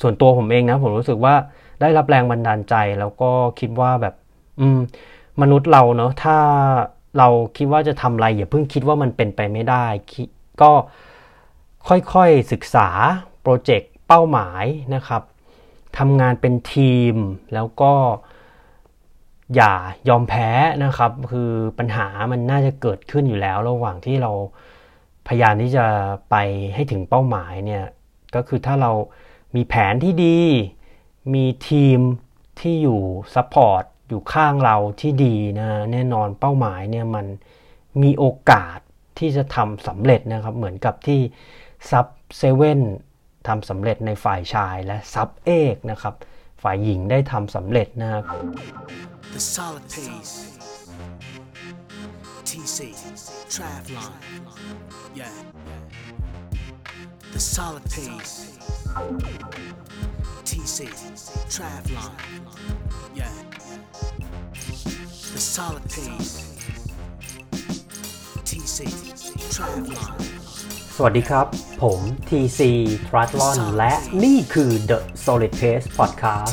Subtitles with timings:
[0.00, 1.34] ส่วนตัวผมเองนะผมรู้สึกว่า
[1.80, 4.14] ได้รับแรงบันดาลใจแล้วก็คิดว่าแบบ
[4.60, 4.78] อืม
[5.40, 6.38] มนุษย์เราเนาะถ้า
[7.18, 9.86] เราคิดว่าจะทำอะไรอย่าเพิ่งคิดว่ามันเป็นไปไม่ได้
[10.62, 10.70] ก็
[11.88, 12.88] ค่อยๆศึกษา
[13.42, 15.22] โปรเจกต์เป้าหมายนะครับ
[15.98, 17.14] ทำงานเป็นทีม
[17.54, 17.92] แล้วก็
[19.56, 19.74] อย่า
[20.08, 20.48] ยอมแพ้
[20.84, 24.32] นะครับ คือปัญหามันน่าจะเกิดขึ้นอยู่แล้ว ระหว่างที่เรา
[25.28, 25.86] พยายามที่จะ
[26.30, 26.36] ไป
[26.74, 27.84] ให้ถึงเป้าหมายเนี่ย
[28.34, 28.92] ก็คือถ้าเรา
[29.54, 30.38] มีแผนที่ดี
[31.34, 31.98] มีทีม
[32.60, 33.00] ที่อยู่
[33.34, 37.26] support อยู่ข้างเราที่ดีนะแน่นอนเป้าหมายเนี่ยมัน
[38.02, 38.78] มีโอกาส
[39.18, 41.20] ที่จะทำสำเร็จนะครับ เหมือนกับที่
[41.90, 42.06] Sub
[42.38, 42.80] Seven
[43.48, 46.14] ทำสำเร็จในฝ่ายชายและ Sub Eight นะครับ
[46.62, 48.42] ฝ่ายหญิงได้ทำสำเร็จนะครับ
[49.34, 50.34] The solid pace
[52.48, 52.78] TC
[53.54, 54.12] Travlon
[55.20, 55.34] yeah
[57.32, 58.58] The solid pace
[60.48, 60.78] TC
[61.54, 62.12] Travlon
[63.14, 63.36] yeah
[65.34, 66.32] The solid pace
[68.48, 68.78] TC
[69.54, 70.12] Travlon
[70.96, 71.46] สวัสดีครับ
[71.82, 72.60] ผม TC
[73.08, 76.52] Triathlon และนี่คือ The Solid Pace Podcast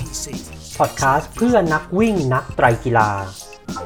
[0.80, 3.10] Podcast เพื่อนักวิ่งนักไตรกีฬา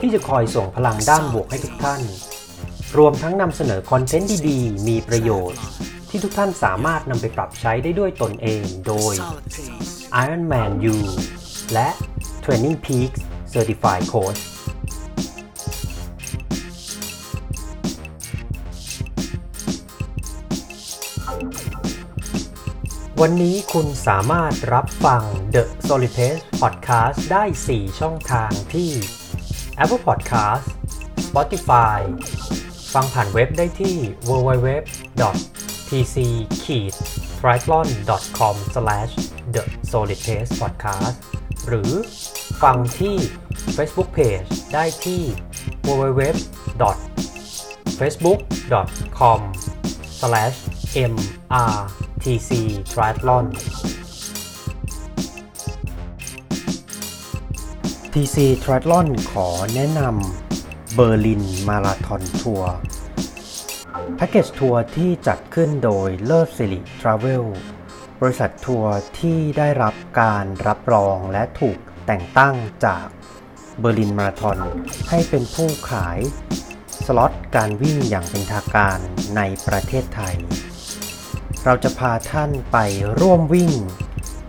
[0.02, 2.02] ที่จะคอยส่งพลังด้านบวกให้ทุกท่าน
[2.97, 5.62] รวมทั้งนำเสนอคอนเทนต์ดีๆ มีประโยชน์
[6.14, 9.14] ที่ทุกท่านสามารถนำไปปรับใช้ได้ด้วยตนเองโดย
[10.23, 10.98] Ironman U
[11.73, 11.90] และ
[12.44, 13.20] Training Peaks
[13.53, 14.42] Certified Coach
[23.22, 25.23] วันนี้คุณสามารถรับฟัง
[25.56, 28.90] The Solid Pace Podcast ได้ 4 ช่องทางที่
[29.84, 30.66] Apple Podcast
[31.28, 32.00] Spotify
[32.94, 33.96] ฟังผ่านเว็บได้ที่
[34.28, 34.68] www
[35.92, 36.17] tc
[37.39, 37.88] triathlon
[38.38, 41.17] com the solid pace podcast
[41.67, 41.92] หรือ
[42.61, 43.16] ฟังที่
[43.75, 45.22] Facebook Page ได้ที่
[45.88, 46.22] www
[48.00, 48.40] facebook
[49.19, 49.41] com
[50.22, 50.52] mr
[52.23, 52.52] TC
[52.91, 53.46] Triathlon
[58.13, 62.74] TC Triathlon ขอแนะนำ Berlin Marathon Tour
[64.16, 67.46] แพ็กเกจทัวร์ที่จัดขึ้นโดยเลิศสิริ Travel
[68.22, 73.06] บริษัททัวร์ที่ได้รับการรับรองและถูกแต่งตั้งจาก
[73.79, 74.57] Berlin Marathon
[75.09, 76.19] ให้เป็นผู้ขาย
[77.06, 79.00] สล็อตการวิ่งอย่างเป็นทางการ
[79.38, 80.35] ในประเทศไทย
[81.66, 82.78] เราจะพาท่านไป
[83.19, 83.73] ร่วมวิ่ง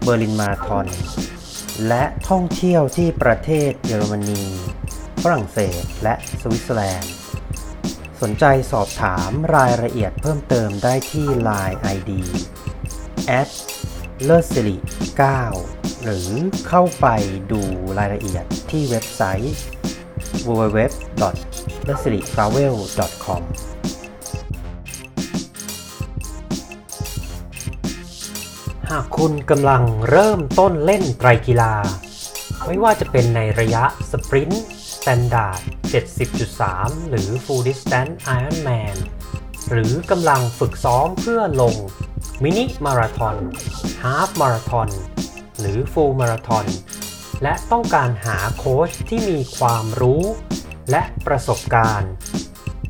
[0.03, 0.87] เบอร์ลินมาราธอน
[1.89, 4.43] และท่องเที่ยวที่ประเทศเยอรมนี
[5.23, 7.22] ฝรั่งเศสและสวิตเซอร์แลนด์
[8.23, 12.11] สนใจสอบถามรายละเอียดเพิ่มเติมได้ที่ Line ID
[13.41, 13.49] at
[14.25, 16.29] Lesiri9 หรือ
[16.69, 17.07] เข้าไป
[17.53, 17.63] ดู
[17.99, 19.55] รายละเอียดที่เว็บไซต์
[20.47, 20.79] www
[21.89, 22.75] l e s i r i t r a v e l
[23.25, 23.43] com
[28.91, 31.75] หากคุณกำลังเริ่มต้นเล่นไตรกีฬา
[32.67, 38.97] ไม่ว่าจะเป็นในระยะ sprint standard 70.3 หรือ Full Distance Ironman
[39.71, 41.77] หรือกำลังฝึกซ้อมเพื่อลง
[42.43, 43.37] มินิมาราธอน
[44.03, 44.89] half marathon
[45.61, 46.67] หรือ full marathon
[47.43, 50.23] และต้องการหาโค้ชที่มีความรู้
[50.91, 52.13] และประสบการณ์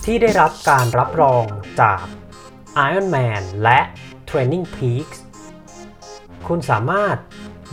[0.05, 1.45] ที่ได้รับการรับรอง
[1.81, 2.05] จาก
[2.89, 3.81] Ironman และ
[4.29, 5.19] Training Peaks
[6.47, 7.17] คุณสามารถ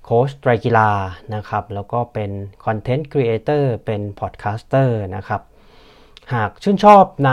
[0.05, 0.91] โค้ชไตรกีฬา
[1.35, 2.31] นะครับ แล้วก็เป็น
[2.65, 5.41] content creator เป็น podcaster นะครับ
[6.33, 7.31] หากชื่นชอบใน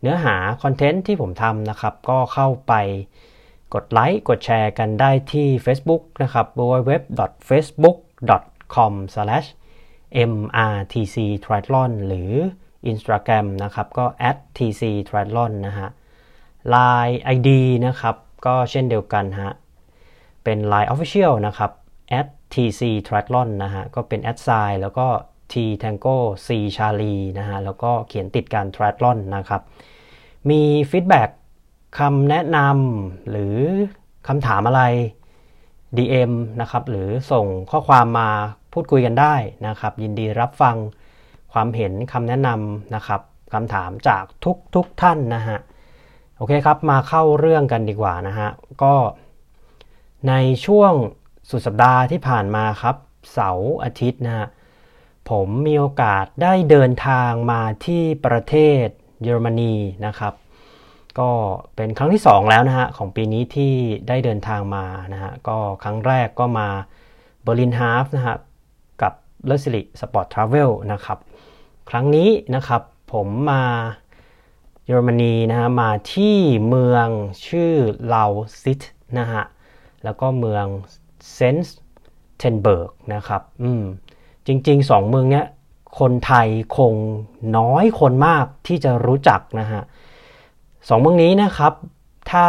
[0.00, 2.72] เนื้อหาคอนเทนต์ที่ผมทำนะครับ ก็เข้าไป
[3.74, 6.46] กดไลค์กดแชร์กันได้ที่ Facebook นะครับ
[10.30, 12.30] MRTC Triathlon หรือ
[12.90, 14.06] Instagram นะครับก็
[14.56, 15.88] @tctriathlon นะฮะ
[16.74, 17.48] Line ID
[17.86, 18.16] นะครับ
[18.46, 19.52] ก็เช่นเดียวกันฮะ
[20.44, 21.70] เป็น Line Official นะครับ
[22.52, 25.06] @tctriathlon นะฮะ ก็เป็น sign แล้วก็
[25.52, 29.62] T Tango C Charlie นะฮะ แล้วก็เขียนติดการ triathlon นะครับ
[30.50, 31.28] มีฟีดแบ็ก
[31.98, 33.56] คำแนะนำหรือ
[34.28, 34.82] คำถามอะไร
[35.96, 38.30] DM นะครับ หรือส่งข้อความมา
[38.74, 39.34] พูดคุยกันได้
[39.66, 40.76] นะครับ ยินดีรับฟัง
[41.52, 43.20] ความเห็นคำแนะนำนะครับ
[43.54, 45.58] คำถามจากทุกทุกท่านนะฮะ
[46.36, 48.48] โอเคครับมาเข้าเรื่องกันดีกว่านะฮะ
[48.82, 48.94] ก็
[50.28, 50.34] ใน
[50.66, 50.92] ช่วง
[51.50, 52.96] สุดสัปดาห์ที่ผ่านมาครับ
[53.32, 54.46] เสาร์อาทิตย์นะฮะ
[55.30, 58.54] ผมมีโอกาสได้เดินทางมาที่ประเท
[58.84, 58.86] ศ
[59.22, 59.74] เยอรมนี
[60.06, 60.34] นะครับ
[61.18, 61.30] ก็
[61.76, 63.72] เป็นครั้งที่ 2 แล้วนะฮะของปีนี้ที่
[64.08, 66.68] ได้เดินทางมานะฮะก็ครั้งแรกก็มา
[67.42, 68.36] เบอร์ลิน half นะฮะ
[69.44, 71.18] กับ Lesiri Sport Travel นะครับ
[71.90, 72.82] ครั้งนี้นะครับ
[73.12, 73.64] ผมมา
[74.84, 76.36] เยอรมนีนะฮะมาที่
[76.68, 77.08] เมือง
[77.46, 77.72] ชื่อ
[78.14, 78.82] Lausitz
[79.18, 79.42] นะฮะ
[80.04, 80.64] แล้วก็เมือง
[81.34, 83.84] Senftenberg นะครับอืม
[84.46, 85.44] จริงๆสองเมืองเนี้ย
[85.98, 86.94] คนไทยคง
[87.56, 89.82] น้อยคนมากที่จะรู้จักนะฮะ
[90.88, 91.72] สองเมืองนี้นะครับ
[92.30, 92.46] ถ้า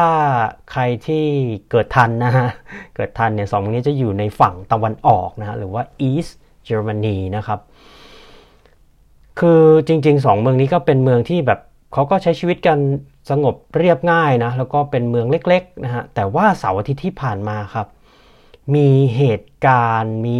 [0.71, 1.25] ใครที่
[1.69, 2.47] เกิดทันนะฮะ
[2.95, 6.31] เกิดทันเนี่ยสองเมืองนี้จะอยู่ในฝั่งตะวันออกนะฮะหรือว่า East
[6.69, 7.59] Germany นะครับ
[9.39, 11.59] คือจริงๆสองเมืองนี้ก็เป็นเมืองที่แบบ
[11.94, 12.77] เขาก็ใช้ชีวิตกัน
[13.29, 17.88] สงบเรียบง่ายนะ แล้วก็เป็นเมืองเล็กๆนะฮะ แต่ว่าเสาร์อาทิตย์ที่ผ่านมาครับ
[18.75, 20.38] มีเหตุการณ์มี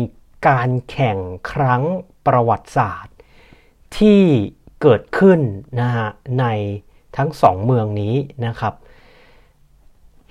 [0.48, 1.18] การแข่ง
[1.52, 1.84] ครั้ง
[2.26, 3.16] ประวัติศาสตร์
[3.98, 4.22] ที่
[4.82, 5.40] เกิดขึ้น
[5.82, 6.08] นะฮะ
[6.40, 6.46] ใน
[7.18, 8.74] ทั้งสองเมืองนี้นะครับ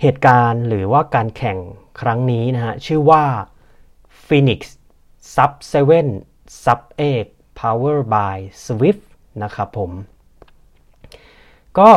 [0.01, 1.59] เหตุการณ์หรือว่าการแข่ง
[2.01, 3.25] ครั้งนี้นะฮะชื่อว่า
[4.27, 4.61] Phoenix
[5.33, 5.53] Sub
[6.03, 6.81] 7 Sub
[7.23, 9.03] 8 Power by Swift
[9.43, 9.91] นะครับผม
[11.79, 11.91] ก็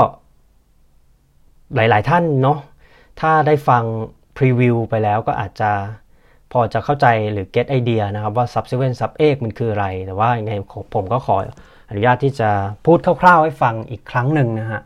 [1.76, 2.60] หลาย ๆ ท่านเนาะ
[3.20, 3.84] ถ้าได้ฟัง
[4.38, 5.72] พรีวิวไปแล้วก็อาจจะ
[6.52, 10.54] พอจะเข้าใจหรือ get ไอเดียนะครับว่า sub 7 sub 8มันคืออะไร แต่ว่ายังไง
[10.94, 11.36] ผมก็ขอ
[11.90, 12.50] อนุญาตที่จะ
[12.86, 14.82] พูดคร่าวๆให้ฟังอีกครั้งหนึ่งนะฮะ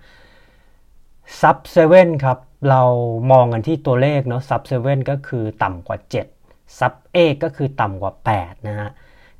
[1.42, 1.58] sub
[1.92, 2.38] 7ครับ
[2.70, 2.84] เรา
[3.32, 6.41] มองกันที่ตัวเลขเนาะ sub 7ก็คือต่ำกว่า 7
[6.80, 8.90] sub 8ก็คือต่ำกว่า 8 นะฮะ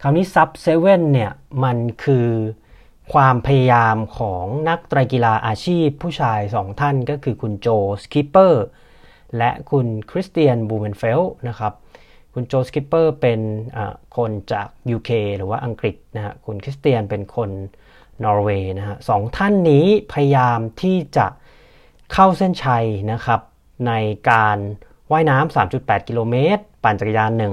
[0.02, 0.50] คราวนี้ sub
[0.82, 1.32] 7เนี่ย
[1.64, 2.28] มันคือ
[3.14, 7.68] ความพยายามของนักไตรกีฬาอาชีพผู้ชายสองท่านก็คือคุณ Joe
[8.02, 8.66] Skipper
[9.38, 11.74] และคุณ Kristian Blummenfelt นะครับ
[12.34, 13.40] คุณ Joe Skipper เป็น
[14.18, 17.50] คนจาก UK หรือว่าอังกฤษนะฮะคุณ Kristian เป็นคน
[18.24, 21.28] นอร์เวย์นะฮะสองท่านนี้พยายามที่จะ
[22.14, 23.42] เข้าเส้นชัยนะครับ
[23.88, 23.94] ใน
[24.32, 24.58] การ
[25.12, 27.44] ว่ายน้ำ 3.8 กิโลเมตร ปั่นจักรยาน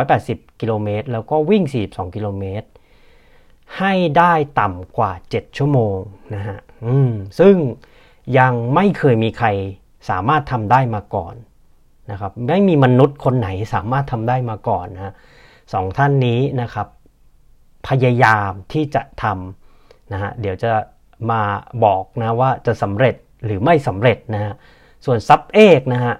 [0.00, 2.68] 180 กิโลเมตร แล้วก็วิ่ง 42 กิโลเมตร
[3.78, 5.96] ให้ได้ต่ำกว่า 7 ชั่วโมง
[6.34, 6.58] นะฮะ
[7.38, 7.54] ซึ่ง
[8.38, 9.48] ยังไม่เคยมีใคร
[10.10, 11.34] สามารถทำได้มาก่อน
[12.10, 15.14] นะครับ ไม่มีมนุษย์คนไหนสามารถทำได้มาก่อนนะ
[15.72, 16.86] สองท่านนี้นะครับ
[17.88, 20.72] พยายามที่จะทำนะฮะ เดี๋ยวจะ
[21.30, 21.42] มา
[21.84, 24.54] บอกนะว่าจะสำเร็จหรือไม่สำเร็จนะฮะ
[25.04, 26.14] ส่วน sub 8 นะฮะ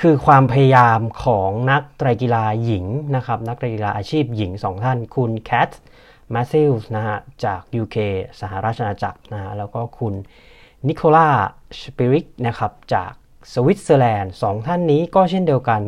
[0.00, 2.84] คือความพยายามของนักไตรกีฬาหญิง
[3.16, 5.70] นะครับนักไตรกีฬาอาชีพหญิงสองท่าน คุณ Kat
[6.30, 7.96] Matthews นะฮะจาก UK
[8.40, 10.14] สหราชอาณาจักรนะฮะแล้วก็คุณ
[10.86, 13.12] Nicola Spirig นะครับจาก
[13.52, 15.80] สวิตเซอร์แลนด์สองท่านนี้ก็เช่นเดียวกัน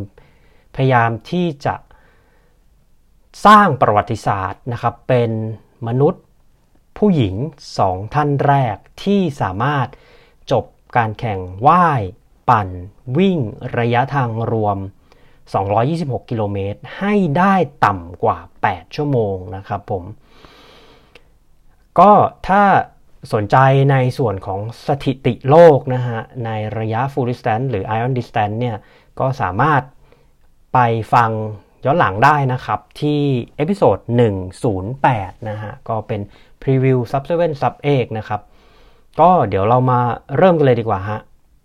[0.74, 1.74] พยายามที่จะ
[3.46, 5.30] สร้างประวัติศาสตร์นะครับเป็น
[5.88, 6.22] มนุษย์
[6.98, 7.34] ผู้หญิง
[7.78, 9.86] สองท่านแรกที่สามารถ
[10.52, 10.64] จบ
[10.96, 12.02] การแข่งว่าย
[12.48, 12.68] ปั่น
[13.18, 13.38] วิ่ง
[13.78, 14.78] ระยะทางรวม
[15.52, 18.38] 226 กิโลเมตร ให้ได้ต่ำกว่า
[18.68, 20.04] 8 ชั่วโมงนะครับผม
[21.98, 22.12] ก็
[22.48, 22.62] ถ้า
[23.32, 23.56] สนใจ
[23.90, 28.76] ในส่วนของสถิติโลกนะฮะ ในระยะ full distance หรือ iron distance เนี่ย
[29.20, 29.82] ก็สามารถ
[30.74, 30.78] ไป
[31.14, 31.30] ฟัง
[31.84, 33.20] ย้อนหลังได้นะครับที่
[33.56, 33.98] episode
[34.72, 36.20] 108 นะฮะ ก็เป็น
[36.62, 38.40] preview sub 7 sub 8นะครับ
[39.20, 40.00] ก็เดี๋ยวเรามา
[40.36, 41.18] เริ่มกันเลยดีกว่าฮะ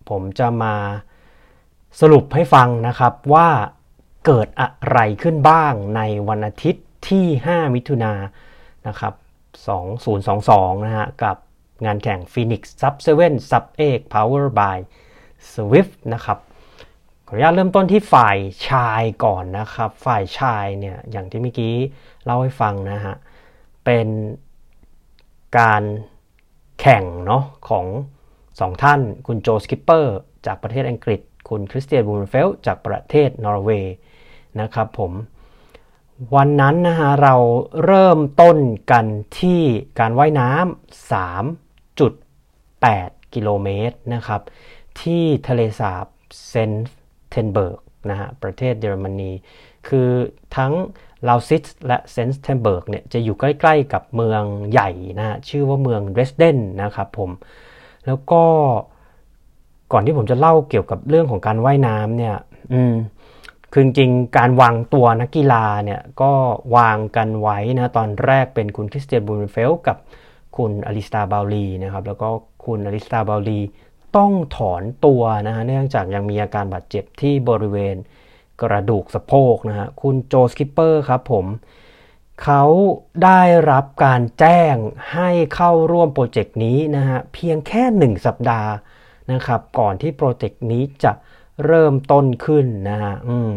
[0.10, 0.76] ผมจะมา
[2.00, 3.50] สรุปให้ฟังนะครับว่า
[4.26, 8.22] เกิดอะไรขึ้นบ้างในวันอาทิตย์ที่ 5 มิถุนายน
[8.88, 9.14] นะครับ
[10.00, 11.38] 2022 นะฮะ กับ
[11.86, 14.78] งานแข่ง Phoenix Sub 7 Sub 8 Power by
[15.54, 16.38] Zwift นะครับ
[17.28, 18.38] ขออนุญาตเริ่มต้นที่ฝ่าย
[18.70, 21.76] ชายก่อนนะครับ ฝ่ายชายเนี่ยอย่างที่เมื่อกี้
[22.26, 23.16] เล่าให้ฟังนะฮะ
[23.86, 24.08] เป็น
[25.60, 25.84] การ
[26.80, 27.86] แข่งเนาะของ
[28.60, 31.20] สองท่าน คุณ Joe Skipper จากประเทศอังกฤษ
[31.50, 33.96] คุณ Kristian Blummenfelt จากประเทศนอร์เวย์
[34.60, 35.12] นะครับผม
[36.36, 37.36] วันนั้นนะฮะเรา
[37.86, 38.58] เริ่มต้น
[38.92, 39.06] กัน
[39.40, 39.62] ที่
[40.00, 41.12] การว่ายน้ำ
[42.04, 44.42] 3.8 กิโลเมตรนะครับ
[45.02, 46.06] ที่ทะเลสาบ
[46.48, 47.80] Senftenberg
[48.10, 49.32] นะฮะประเทศเยอรมนี
[49.88, 50.10] คือ
[50.58, 50.74] ทั้ง
[51.28, 57.32] Lausitz และ Senftenberg เนี่ยจะอยู่ใกล้ๆกับเมืองใหญ่นะฮะชื่อว่าเมืองเดรสเดนนะครับผม
[58.06, 58.44] แล้วก็
[59.92, 62.36] ก่อนที่ผมจะเล่าเกี่ยวกับเรื่องของการว่ายน้ำเนี่ย
[62.74, 62.94] อืม
[63.72, 66.32] คือจริงการวางตัวนักกีฬาเนี่ยก็
[66.76, 69.98] วางกันไว้นะตอนแรกเป็นคุณคริสเตียนบูนเฟลกับ
[70.58, 72.30] คุณอลิสตาบาลีนะครับแล้วก็
[72.66, 73.60] คุณอลิสตาบาลี
[74.18, 77.96] ต้องถอนตัวนะฮะเนื่องจากยังมีอาการบาดเจ็บที่บริเวณ
[78.62, 81.46] กระดูกสะโพกนะฮะคุณโจสกิปเปอร์ครับผม
[82.42, 82.64] เขา
[83.24, 84.76] ได้รับการแจ้ง
[85.14, 88.72] ให้เข้าร่วมโปรเจกต์นี้นะฮะเพียงแค่ 1 สัปดาห์
[89.32, 91.12] นะครับ ก่อนที่โปรเจกต์นี้จะ
[91.66, 93.52] เริ่มต้นขึ้นนะฮะอืม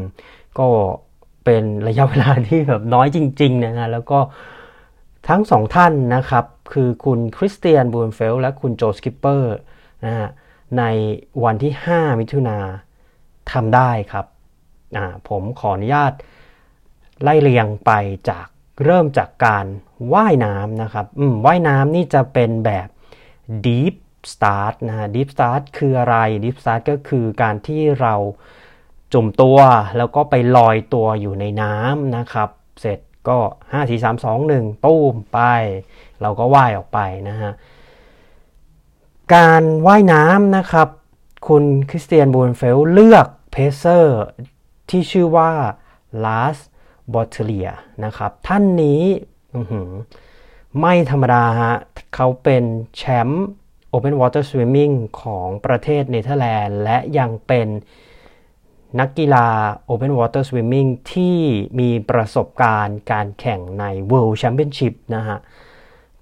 [0.58, 0.68] ก็
[1.44, 4.18] เป็นระยะเวลาที่แบบน้อยจริงๆนะฮะแล้วก็
[5.28, 9.56] ทั้งสองท่านนะครับ คือคุณคริสเตียนบูนเฟลและคุณโจสกิปเปอร์
[10.04, 10.28] นะฮะ
[10.78, 10.84] ใน
[11.44, 12.58] วันที่ 5 มิถุนา
[13.52, 14.26] ทำได้ครับ
[14.96, 16.12] อ่าผมขออนุญาต
[17.22, 17.92] ไล่เรียงไป
[18.30, 18.46] จาก
[18.84, 19.66] เริ่มจากการ
[20.12, 22.88] ว่ายน้ำนะครับอืมว่ายน้ำนี่จะเป็นแบบ
[23.66, 23.94] deep
[24.32, 28.14] start นะ deep start คืออะไร deep start ก็คือการที่เรา
[29.12, 29.58] จุ่มตัว
[29.96, 33.38] แล้วก็ไปลอยตัวอยู่ในน้ำนะครับ เสร็จก็
[33.72, 35.40] 5 4 3 2 1ตู้มไป
[36.22, 37.52] เราก็ว่ายออกไปนะฮะ
[39.34, 40.88] การว่ายน้ำนะครับ
[41.48, 44.22] คุณคริสเตียนบูนเฟลเลือก pacer
[44.90, 45.50] ที่ชื่อว่า
[46.24, 46.58] ลาส
[47.12, 47.68] บอเทเลีย
[48.04, 49.02] นะครับ ท่านนี้
[50.80, 51.74] ไม่ธรรมดาฮะ
[52.14, 52.64] เขาเป็น
[52.96, 53.46] แชมป์
[53.92, 57.68] Open Water Swimming ของประเทศเนเธอร์แลนด์ และยังเป็น
[59.00, 59.46] นักกีฬา
[59.90, 61.38] Open Water Swimming ที่
[61.80, 65.38] มีประสบการณ์การแข่งใน World Championship นะฮะ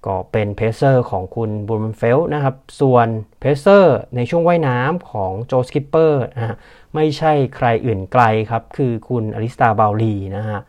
[0.05, 3.07] ก็เป็น pacer ของคุณบูมเฟลนะครับ ส่วน
[3.39, 6.55] pacer ในช่วงว่ายน้ำของโจสกิปเปอร์นะฮะ
[6.95, 10.59] ไม่ใช่ใครอื่นไกลครับ คือคุณอลิสตาบาลีนะฮะ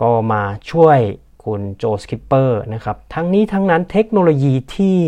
[0.00, 0.98] ก็มาช่วย
[1.44, 4.98] คุณโจสกิปเปอร์นะครับทั้งนี้ทั้งนั้นเทคโนโลยีที่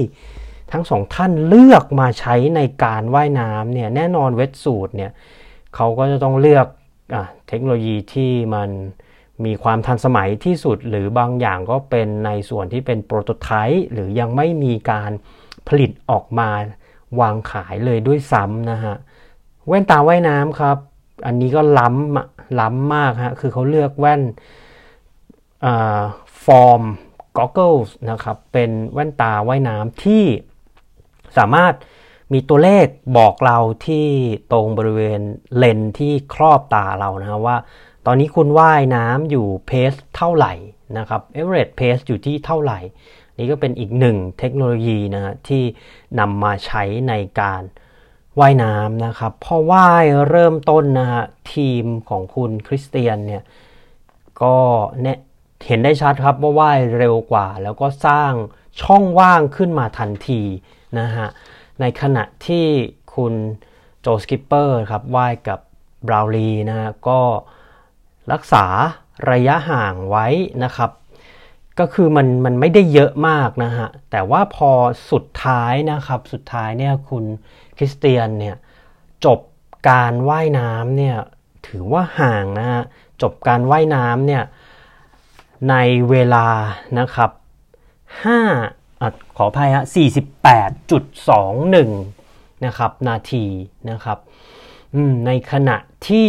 [0.72, 5.12] ทั้งสองท่านเลือกมาใช้ในการว่ายน้ำเนี่ยแน่นอน wetsuit เนี่ย
[5.74, 6.66] เขาก็จะต้องเลือก
[7.14, 7.16] อ
[7.48, 8.70] เทคโนโลยีที่มัน
[9.44, 15.10] มีความทันสมัยที่สุด หรือบางอย่างก็เป็นในส่วนที่เป็น prototype หรือยังไม่มีการ
[15.68, 16.48] ผลิตออกมา
[17.20, 18.94] วางขายเลยด้วยซ้ำนะฮะ
[19.68, 20.78] แว่นตาว่ายน้ำครับ
[21.26, 24.22] อันนี้ก็ล้ำล้ำมากฮะคือเขาเลือกแว่น
[26.44, 26.82] FORM
[27.36, 27.72] goggle
[28.10, 30.24] นะครับเป็นแว่นตาว่ายน้ำที่
[31.38, 31.74] สามารถ
[32.32, 32.86] มีตัวเลข
[33.18, 34.06] บอกเราที่
[34.52, 35.20] ตรงบริเวณ
[35.56, 37.56] เลนส์ที่ครอบตาเรานะว่า
[38.06, 40.52] ตอนนี้คุณว่ายน้ำอยู่ pace เท่าไหร่
[40.98, 42.78] นะครับ average pace อยู่ที่เท่าไหร่
[43.38, 45.62] นี่ก็เป็นอีกหนึ่งเทคโนโลยีนะฮะที่
[46.18, 47.62] นำมาใช้ในการ
[48.40, 53.42] ว่ายน้ำนะครับพอว่ายเริ่มต้นนะฮะทีมของคุณคริสเตียนเนี่ย
[54.42, 54.56] ก็
[55.02, 55.18] เนี่ย
[55.66, 58.32] เห็นได้ชัดครับว่าว่ายเร็วกว่า แล้วก็สร้าง
[58.82, 60.42] ช่องว่างขึ้นมาทันที
[60.98, 61.26] นะฮะ
[61.80, 62.66] ในขณะที่
[63.14, 63.34] คุณ
[64.00, 65.60] โจสกิปเปอร์ครับว่ายกับ
[66.06, 67.20] บราวลีนะฮะก็
[68.32, 68.64] รักษา
[69.30, 70.26] ระยะห่างไว้
[70.64, 70.90] นะครับ
[71.78, 74.70] ก็คือมันมันไม่ได้เยอะมากนะฮะ แต่ว่าพอ
[75.10, 77.24] สุดท้ายนะครับ สุดท้ายเนี่ยคุณ
[77.76, 78.56] คริสเตียนเนี่ย
[79.24, 79.40] จบ
[79.90, 81.16] การว่ายน้ำเนี่ย
[81.66, 82.82] ถือว่าห่างนะฮะ
[83.22, 84.42] จบการว่ายน้ำเนี่ย
[85.70, 85.74] ใน
[86.10, 86.48] เวลา
[86.98, 87.30] นะครับ
[88.24, 89.04] 5อ
[89.36, 89.84] ขออภัยฮะ
[91.84, 93.44] 48.21 นะครับ นาที
[93.90, 94.18] นะครับ
[95.26, 95.76] ในขณะ
[96.08, 96.28] ที่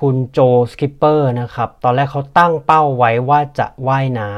[0.00, 0.38] คุณโจ
[0.70, 4.30] สกิปเปอร์นะครับ ตอนแรกเขาตั้งเป้าไว้ว่าจะว่ายน้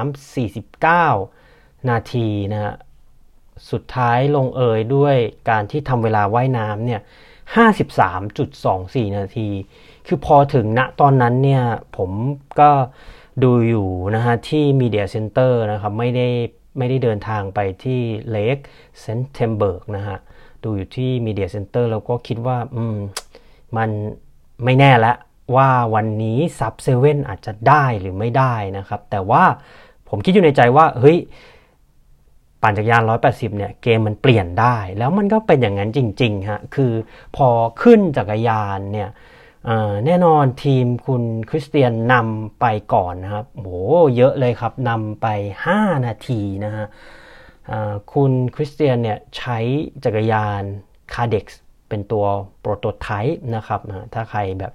[0.84, 2.74] ำ 49 นาทีนะฮะ
[3.70, 5.16] สุดท้ายลงเอยด้วย
[5.50, 7.00] การที่ทำเวลาว่ายน้ำเนี่ย
[7.88, 9.48] 53.24 นาที
[10.06, 11.62] คือพอถึงณตอนนั้นเนี่ย
[11.96, 12.10] ผม
[12.60, 12.70] ก็
[13.42, 16.28] ดูอยู่นะฮะ ที่ Media Center นะครับ ไม่ได้
[16.78, 18.58] ไม่ได้เดินทางไปที่เลก
[19.00, 20.18] เซนเทมเบิร์กนะฮะ
[20.64, 22.96] ดูอยู่ที่ Media Center แล้วก็คิดว่า อืม
[23.76, 23.90] มัน
[24.64, 25.16] ไม่แน่แล้ว
[25.54, 29.44] ว่าวันนี้ซับเซเว่นอาจจะได้หรือไม่ได้นะครับ แต่ว่า
[30.08, 31.18] ผมคิดอยู่ในใจว่าเฮ้ย
[32.62, 36.92] ปั่นจักรยาน 180 เนี่ย เกมมันเปลี่ยนได้ แล้วมันก็เป็นอย่างนั้นจริงๆฮะคือ
[37.36, 37.48] พอ
[37.82, 39.10] ขึ้นจักรยานเนี่ย
[40.06, 43.68] แน่นอนทีมคุณคริสเตียนนำไปก่อนนะครับโห
[44.16, 45.26] เยอะเลยครับนำไป
[45.68, 46.86] 5 นาทีนะฮะ
[48.12, 49.58] คุณคริสเตียนเนี่ยใช้
[50.04, 50.62] จักรยาน
[51.12, 51.44] c a d e x
[51.88, 52.24] เป็นตัว
[52.60, 53.80] prototype นะครับ
[54.14, 54.72] ถ้าใครแบบ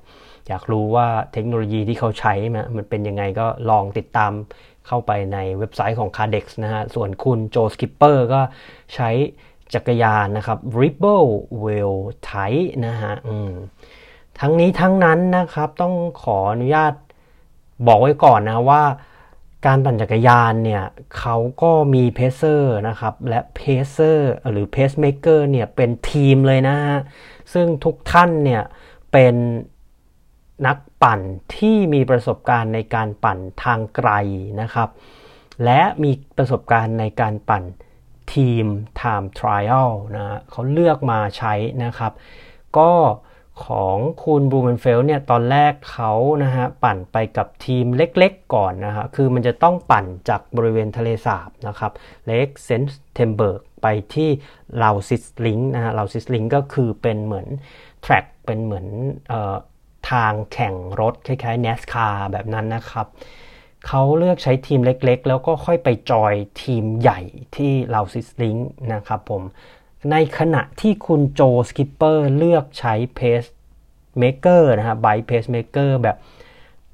[0.48, 2.34] อยากรู้ว่าเทคโนโลยีที่เขาใช้
[2.76, 4.32] มันเป็นยังไงก็ลองติดตาม
[4.88, 8.42] เข้าไปในเว็บไซต์ของ Cadex นะฮะ ส่วนคุณโจสกิปเปอร์ก็
[8.96, 9.10] ใช้
[9.74, 11.30] จักรยานนะครับ Ribble
[11.64, 11.96] Wheel
[12.30, 13.14] Type นะฮะ
[14.40, 16.94] ทั้งนี้ทั้งนั้นนะครับต้องขออนุญาต
[17.88, 18.84] บอกไว้ก่อนนะว่า
[19.66, 20.84] การปั่นจักรยานเนี่ย
[21.18, 27.00] เขาก็มี pacer นะครับและ pacer หรือ pacemaker เนี่ยเป็นทีมเลยนะฮะ
[27.54, 28.64] ซึ่งทุกท่านเนี่ย
[29.12, 29.36] เป็น
[30.68, 31.20] นักปั่น
[31.56, 34.12] ที่มีประสบการณ์ในการปั่นทางไกล
[34.62, 34.89] นะครับ
[35.63, 37.63] และมีประสบการณ์ในการปั่น
[38.34, 38.65] ทีม
[39.00, 41.53] time trial นะเขาเลือกมาใช้
[41.84, 42.13] นะครับ
[42.77, 42.91] ก็
[43.65, 46.12] ของคุณบูเมนเฟลเนี่ยตอนแรกเขา
[46.44, 51.91] นะฮะปั่นไปกับทีมเล็กๆก่อนนะฮะคือมันจะต้องปั่นจากบริเวณทะเลสาบนะครับ
[52.25, 54.30] เลกเซนต์เทมเบิร์กไปที่
[54.84, 57.48] ลาวซิสลิงนะฮะลาวซิสลิงก็คือเป็นเหมือน
[58.01, 58.86] track เป็นเหมือน
[59.30, 59.56] เอ่อ
[60.10, 63.08] ทางแข่งรถคล้ายๆ NASCAR แบบนั้นนะครับ
[63.88, 67.20] เขาเลือกใช้ทีมเล็กๆ แล้วก็ค่อยไปจอยทีมใหญ่
[67.55, 68.55] ที่ลาวซิสลิง
[68.93, 69.41] นะครับผม
[70.12, 76.17] ในขณะที่คุณโจสกิปเปอร์เลือกใช้ pacemaker นะครับ bike pacemaker แบบ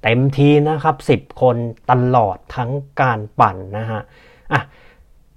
[0.01, 1.55] เต็มทีมนะครับ 10 คน
[1.91, 2.71] ตลอดทั้ง
[3.01, 4.01] การปั่นนะฮะ
[4.53, 4.61] อะ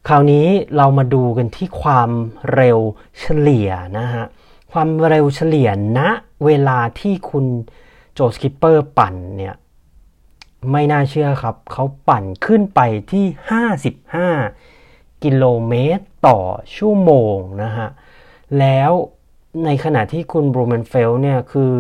[0.08, 0.46] คราวนี้
[0.76, 2.10] เรามาดูกันที่ความ
[2.54, 2.78] เร็ว
[3.20, 4.24] เฉลี่ยนะฮะ
[4.72, 6.10] ความเร็วเฉลี่ยณนะ
[6.44, 7.46] เวลาที่คุณ
[8.14, 9.54] โจสกิปเปอร์ปั่นเนี่ย
[10.72, 12.80] ไม่น่าเชื่อครับ เขาปั่นขึ้นไป
[13.12, 13.24] ที่
[14.44, 16.38] 55 กิโลเมตรต่อ
[16.76, 17.88] ชั่วโมงนะฮะ
[18.58, 18.92] แล้ว
[19.64, 21.74] ในขณะที่คุณบรูเมนเฟลเนี่ยคือ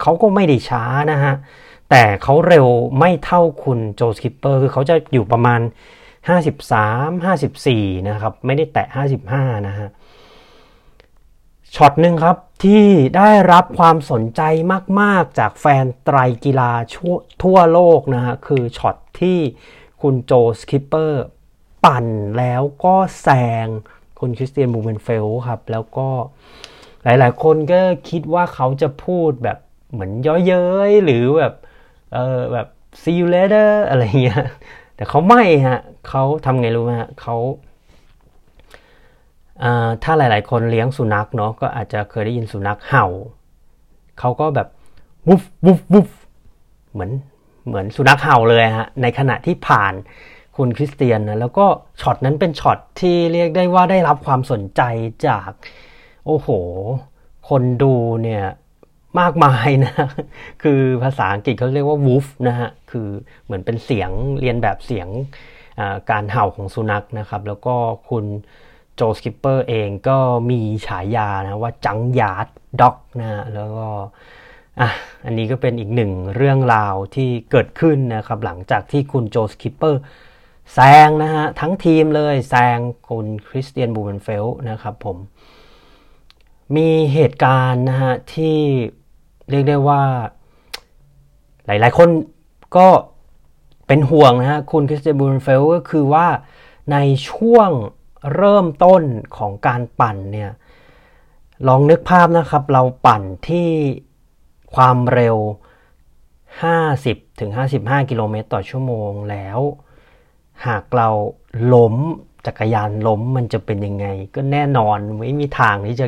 [0.00, 1.34] เขาก็ไม่ได้ช้านะฮะ
[1.90, 2.66] แต่เขาเร็ว
[2.98, 5.60] ไม่เท่าคุณโจสคิปเปอร์คือเขาจะอยู่ประมาณ
[6.38, 8.86] 53 54 นะครับ ไม่ได้แตะ
[9.26, 9.88] 55 นะฮะ
[11.76, 12.84] ช็อตหนึ่งครับที่
[13.16, 14.42] ได้รับความสนใจ
[15.00, 16.72] มาก ๆ จากแฟนไตรกีฬา
[17.42, 19.38] ทั่วโลกนะฮะคือช็อตที่
[20.02, 21.24] คุณโจสคิปเปอร์
[21.84, 22.06] ปั่น
[22.38, 23.28] แล้วก็แซ
[23.64, 23.66] ง
[24.20, 26.08] คุณคริสเตียนบูเมนเฟลครับ แล้วก็
[27.04, 27.80] หลาย ๆ คนก็
[28.10, 29.58] คิดว่าเขาจะพูดแบบ
[29.92, 31.54] เหมือนย่อเย้ยหรือแบบ
[32.14, 32.66] เออแบบ
[33.02, 34.44] see you later อะไรเงี้ย
[34.96, 37.36] แต่เขาไม่ฮะเขาทำไงรู้ไหมฮะเขา
[40.02, 43.06] ถ้าหลาย ๆ คนเลี้ยงสุนัขเนาะก็อาจจะเคยได้ยินสุนัขเห่า
[44.18, 44.68] เขาก็แบบ
[45.28, 46.10] วุฟวุฟวุฟ
[46.92, 47.10] เหมือน
[47.66, 49.94] เหมือนสุนัขเห่าเลยฮะในขณะที่ผ่าน
[50.56, 51.66] คุณคริสเตียนนะแล้วก็
[52.00, 54.82] ช็อตนั้นเป็นช็อตที่เรียกได้ว่าได้รับความสนใจ
[55.26, 55.50] จาก
[56.26, 56.48] โอ้โห
[57.48, 58.44] คนดูเนี่ย
[59.20, 59.94] มากมายนะ
[60.62, 63.08] คือภาษาอังกฤษเขาเรียกว่า woof นะฮะ คือ
[63.44, 65.08] เหมือนเป็นเสียงเลียนแบบเสียง
[66.10, 67.74] การเห่าของสุนัขนะครับ แล้วก็
[68.10, 68.24] คุณ
[68.96, 70.18] โจสกิปเปอร์เองก็
[70.50, 72.46] มีฉายานะว่า Junkyard
[72.80, 73.88] Dog นะแล้วก็
[74.80, 74.90] อะ
[75.24, 80.00] อันนี้ก็เป็นอีกหนึ่งเรื่องราวที่เกิดขึ้นนะครับ หลังจากที่คุณโจสกิปเปอร์
[80.74, 82.78] แซงนะฮะ ทั้งทีมเลยแซง
[83.08, 85.16] คุณคริสเตียนบูเวนเฟลนะครับผม
[86.76, 88.58] มีเหตุการณ์นะฮะ ที่
[89.50, 90.02] เรียกได้ว่า
[91.66, 92.08] หลายๆคน
[92.76, 92.88] ก็
[93.86, 96.26] เป็นห่วงนะฮะ คุณคริสเตียนบูเบนเฟลก็คือว่า
[96.92, 96.96] ใน
[97.30, 97.70] ช่วง
[98.34, 99.02] เริ่มต้น
[99.36, 100.50] ของการปั่นเนี่ย
[101.68, 103.68] ลองนึกภาพนะครับ เราปั่นที่
[104.74, 105.36] ความเร็ว
[106.58, 109.58] 50ถึง55กิโลเมตรต่อชั่วโมงแล้ว
[110.66, 111.08] หากเรา
[111.74, 111.94] ล้ม
[112.46, 116.06] จักรยานล้มมันจะเป็นยังไง ก็แน่นอนไม่มีทางที่จะ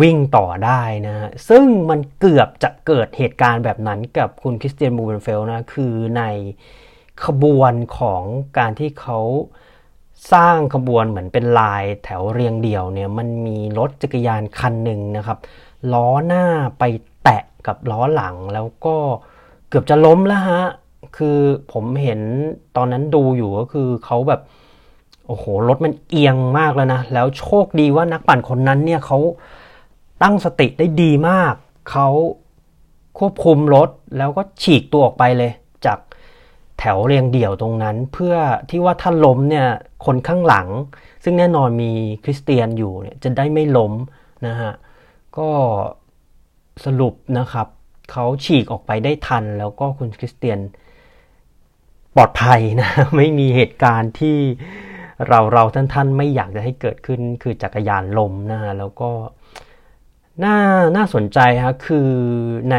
[0.00, 6.22] วิ่งต่อได้นะซึ่งมันเกือบจะเกิดเหตุการณ์แบบนั้นกับคุณคริสเตียนบูเบนเฟลนะ คือใน
[7.24, 8.22] ขบวนของ
[8.58, 9.20] การที่เขา
[10.32, 15.38] สร้างขบวนเหมือนเป็นลายแถวเรียงเดี่ยวเนี่ยมันมีรถจักรยานคันหนึ่งนะครับ
[15.92, 16.44] ล้อหน้า
[16.78, 16.84] ไป
[17.24, 18.96] แตะกับล้อหลังแล้วก็
[19.68, 20.62] เกือบจะล้มแล้วฮะ
[21.16, 21.38] คือ
[21.72, 22.20] ผมเห็น
[22.76, 24.40] ตอนนั้นดูอยู่ก็คือเขาแบบ
[25.26, 29.18] โอ้โหรถมันเอียงมากแล้วนะแล้วโชคดีว่านักปั่นคนนั้นเนี่ยเขา
[30.22, 31.54] ตั้งสติได้ดีมาก
[31.90, 32.08] เขา
[33.18, 35.52] ควบคุมรถแล้วก็ฉีกตัวออกไปเลย
[35.86, 35.98] จาก
[36.94, 38.34] วเรียงเดี่ยวตรงนั้น เพื่อ
[38.70, 39.68] ที่ว่าถ้าล้มเนี่ย
[40.06, 40.68] คนข้างหลัง
[41.24, 41.92] ซึ่งแน่นอนมี
[42.24, 43.92] คริสเตียนอยู่เนี่ยจะได้ไม่ล้ม
[44.46, 44.72] นะฮะ
[45.38, 45.50] ก็
[46.84, 47.66] สรุปนะครับ
[48.12, 50.58] เขาฉีกออกไปได้ทัน แล้วก็คุณคริสเตียน
[52.14, 54.36] ปลอดภัยนะไม่มีเหตุการณ์ที่
[55.28, 59.10] เราเราท่านท่านไม่อยากจะให้เกิดขึ้นคือจักรยานล้มนะฮะแล้วก็
[60.44, 60.56] น่า
[60.96, 62.10] น่าสนใจฮะคือ
[62.72, 62.76] ใน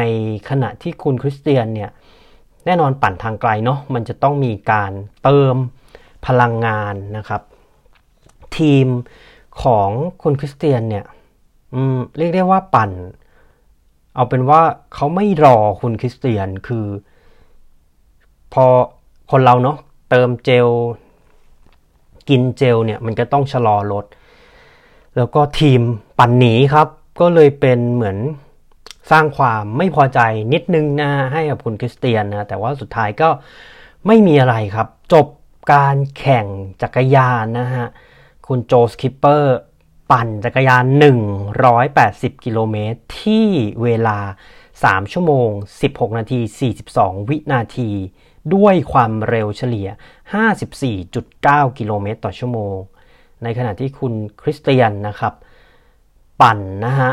[0.50, 1.90] ขณะที่คุณคริสเตียนเนี่ย
[2.68, 4.92] แน่นอนปั่นทางไกลเนาะมันจะต้องมีการ
[5.24, 5.56] เติม
[6.26, 7.42] พลังงานนะครับ
[8.58, 8.86] ทีม
[9.62, 9.90] ของ
[10.22, 11.04] คุณคริสเตียนเนี่ย
[12.18, 12.90] เรียกได้ว่าปั่น
[14.14, 14.60] เอาเป็นว่า
[14.94, 16.86] เขาไม่รอคุณคริสเตียนคือ
[18.52, 18.64] พอ
[19.30, 19.76] คนเราเนาะ
[20.10, 20.68] เติมเจล
[22.28, 24.04] กินเจลเนี่ยมันก็ต้องชะลอรถ
[25.16, 25.80] แล้วก็ทีม
[26.18, 26.88] ปั่นหนีครับ
[27.20, 28.18] ก็เลยเป็นเหมือน
[29.10, 30.20] สร้างความไม่พอใจ
[30.52, 33.28] นิดนึงนะให้กับคุณคริสเตียนนะแต่ว่าสุดท้ายก็
[34.06, 35.26] ไม่มีอะไรครับ จบ
[35.72, 36.46] การแข่ง
[36.82, 37.86] จักรยานนะฮะ
[38.46, 39.56] คุณโจสคิปเปอร์
[40.10, 40.84] ปั่นจักรยาน
[41.64, 43.46] 180 กิโลเมตร ที่
[43.82, 44.18] เวลา
[44.68, 45.50] 3 ชั่วโมง
[45.84, 46.40] 16 นาที
[46.80, 47.90] 42 วินาที
[48.54, 49.88] ด้วยความเร็วเฉลี่ย
[50.62, 52.76] 54.9 กิโลเมตรต่อชั่วโมง
[53.42, 55.34] ในขณะที่คุณคริสเตียนนะครับ
[56.40, 57.12] ปั่นนะฮะ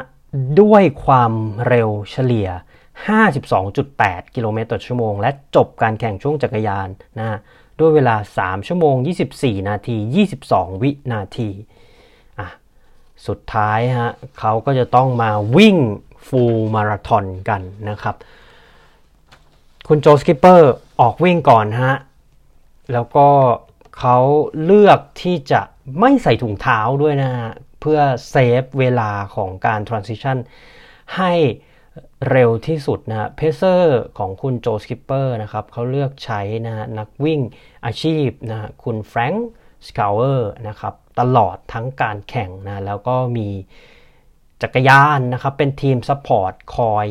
[0.61, 1.33] ด้วยความ
[1.67, 2.49] เร็วเฉลี่ย
[3.21, 6.87] 52.8 กิโลเมตรต่อชั่วโมง และจบการแข่งช่วงจักรยาน
[7.19, 7.39] นะฮะ
[7.79, 8.95] ด้วยเวลา 3 ชั่วโมง
[9.31, 9.97] 24 นาที
[10.37, 11.49] 22 วินาที
[12.39, 12.47] อะ
[13.27, 15.77] สุดท้ายฮะเขาก็จะต้องมาวิ่ง
[16.27, 18.15] ฟูลมาราธอนกันนะครับ
[19.87, 21.93] คุณโจสกิปเปอร์ออกวิ่งก่อนฮะ
[22.93, 23.27] แล้วก็
[23.99, 24.17] เขา
[24.63, 25.61] เลือกที่จะ
[25.99, 27.49] ไม่ใส่ถุงเท้าด้วยนะฮะ
[27.85, 30.37] เพื่อ save เวลาของการ transition
[31.17, 31.33] ให้
[32.31, 37.41] เร็วที่สุดนะ pacer ของคุณโจสกิปเปอร์นะครับเขาเลือกใช้นะนักวิ่ง
[37.85, 39.49] อาชีพนะคุณแฟรงค์
[39.87, 43.47] สกาวเวอร์นะครับตลอดทั้งการแข่งนะแล้วก็มี
[44.61, 47.05] จักรยานนะครับเป็นทีม support คอย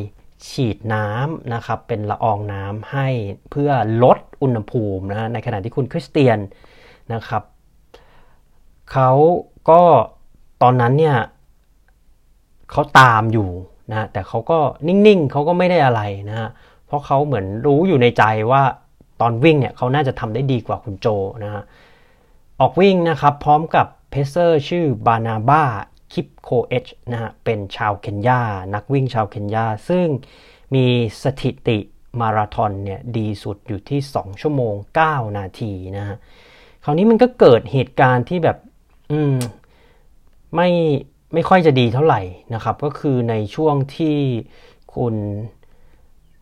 [0.49, 3.07] ฉีดน้ำนะครับเป็นละอองน้ำให้
[3.51, 3.71] เพื่อ
[4.03, 6.39] ลดอุณหภูมินะในขณะที่คุณคริสเตียน
[7.13, 7.43] นะครับ
[8.91, 9.11] เขา
[9.69, 9.81] ก็
[10.61, 11.17] ตอนนั้นเนี่ย
[12.71, 13.49] เขาตามอยู่
[13.91, 16.49] นะแต่เขาก็นิ่งๆเขาก็ไม่ได้อะไรนะฮะ
[16.87, 18.63] เพราะเขาเหมือนรู้อยู่ในใจว่า
[19.21, 21.07] ตอนวิ่งเนี่ยเขาน่าจะทำได้ดีกว่าคุณโจ
[21.43, 21.63] นะฮะ
[22.59, 25.63] ออกวิ่งนะครับพร้อมกับเพเซอร์ชื่อบานาบ้า
[26.13, 28.41] คิปโคเอชนะฮะเป็นชาวเคนยา
[28.73, 30.05] นักวิ่งชาวเคนยา ซึ่ง
[30.75, 30.85] มี
[31.23, 31.77] สถิติ
[32.19, 36.17] มาราธอนเนี่ยดีสุดอยู่ที่ 2 ชั่วโมง 9 นาทีนะฮะ
[36.83, 38.57] คราวนี้มันก็เกิดเหตุการณ์ที่แบบ
[39.11, 39.35] อืม
[40.55, 40.69] ไม่
[41.33, 42.21] ไม่ค่อยจะดีเท่าไหร่
[42.53, 44.17] นะครับ ก็คือในช่วงที่
[44.95, 45.15] คุณ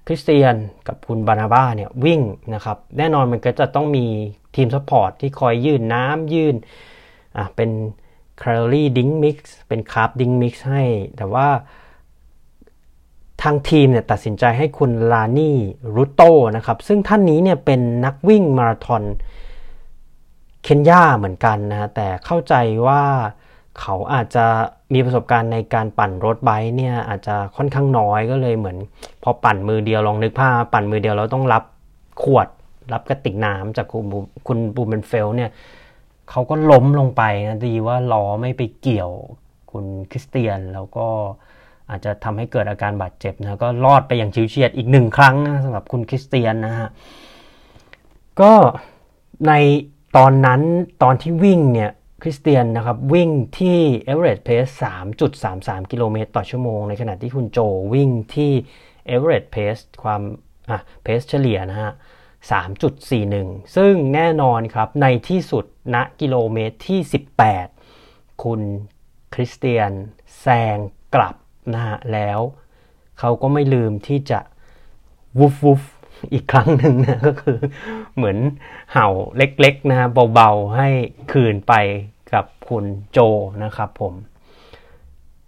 [0.06, 0.56] คริสเตียน
[0.88, 2.22] กับคุณบานาบ้าเนี่ยวิ่ง
[2.54, 4.06] นะครับ แน่นอนมันก็จะต้องมี
[4.56, 6.56] ทีม support ที่คอยยื่นน้ำยื่น
[7.38, 7.70] อะเป็น
[8.38, 10.84] calorie drink mix เป็น carb drink mix ให้
[11.18, 11.48] แต่ว่า
[13.42, 15.58] ทางทีมเนี่ยตัดสินใจให้คุณลานี่
[15.96, 16.22] รูโต
[16.58, 19.04] นะครับ ซึ่งท่านนี้เนี่ยเป็นนักวิ่งมาราธอน
[20.64, 22.54] เคนยาเหมือนกันนะ แต่เข้าใจ
[22.88, 23.04] ว่า
[23.80, 24.46] เขาอาจจะ
[24.94, 28.78] มีประสบการณ์ในการปั่นรถ bike เนี่ยอาจจะค่อนข้างน้อยก็เลยเหมือน
[29.24, 31.64] พอปั่นมือเดียวลองนึกภาพปั่นมือเดียวแล้วต้องรับ
[32.24, 32.48] ขวด
[32.94, 34.06] รับกระติกน้ำจากคุณ
[34.48, 35.50] คุณบูมเบนเฟลเนี่ย
[36.30, 39.12] เขาก็ล้มลงไปนะดีว่าล้อไม่ไปเกี่ยว
[39.72, 41.08] คุณคริสเตียนแล้วก็
[41.90, 46.90] อาจจะทำให้เกิดอาการบาดเจ็บนะก็รอดไปอย่างชิวเฉียดอีกหนึ่งครั้งนะสำหรับคุณคริสเตียนนะฮะ
[48.42, 48.54] ก็
[49.48, 49.54] ใน
[50.18, 50.62] ตอนนั้น
[51.04, 51.92] ตอนที่วิ่งเนี่ย
[52.24, 53.80] คริสเตียนนะครับวิ่งที่
[54.12, 54.72] average pace
[55.32, 57.60] 3.33 กิโลเมตรต่อชั่วโมง ในขณะที่คุณโจ
[57.94, 58.52] วิ่งที่
[59.16, 60.22] average pace ความ
[60.70, 61.92] อะ pace เฉลี่ยนะฮะ
[63.04, 67.00] 3.41 ซึ่งแน่นอนครับในที่สุดณกิโลเมตรที่
[67.72, 68.62] 18 คุณ
[69.34, 69.92] คริสเตียน
[70.40, 70.78] แซง
[71.16, 71.36] กลับ
[71.74, 72.40] นะฮะแล้ว
[73.20, 74.40] เขาก็ไม่ลืมที่จะ
[75.40, 75.84] วุฟวุฟ
[76.34, 77.58] อีกครั้งหนึ่งนะก็คือ
[78.16, 78.38] เหมือน
[78.94, 79.08] เห่า
[79.38, 80.90] เล็กๆนะเบาๆให้
[81.32, 81.74] คืนไป
[82.34, 83.20] กับคุณโจ
[83.64, 84.14] นะครับผม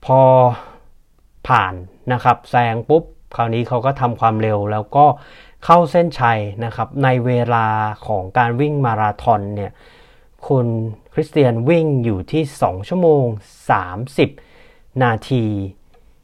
[0.06, 0.22] พอ
[1.48, 1.74] ผ่าน
[2.12, 3.04] นะครับแซงปุ๊บ
[3.36, 5.06] คราวนี้เขาก็ทำความเร็วแล้วก็
[5.66, 7.68] เข้าเส้นชัยนะครับ ในเวลา
[8.08, 9.72] ของการวิ่งมาราธอนเนี่ย
[10.48, 10.68] คุณ
[11.14, 13.26] คริสเตียนวิ่งอยู่ที่ 2 ชั่วโมง
[14.34, 15.46] 30 นาที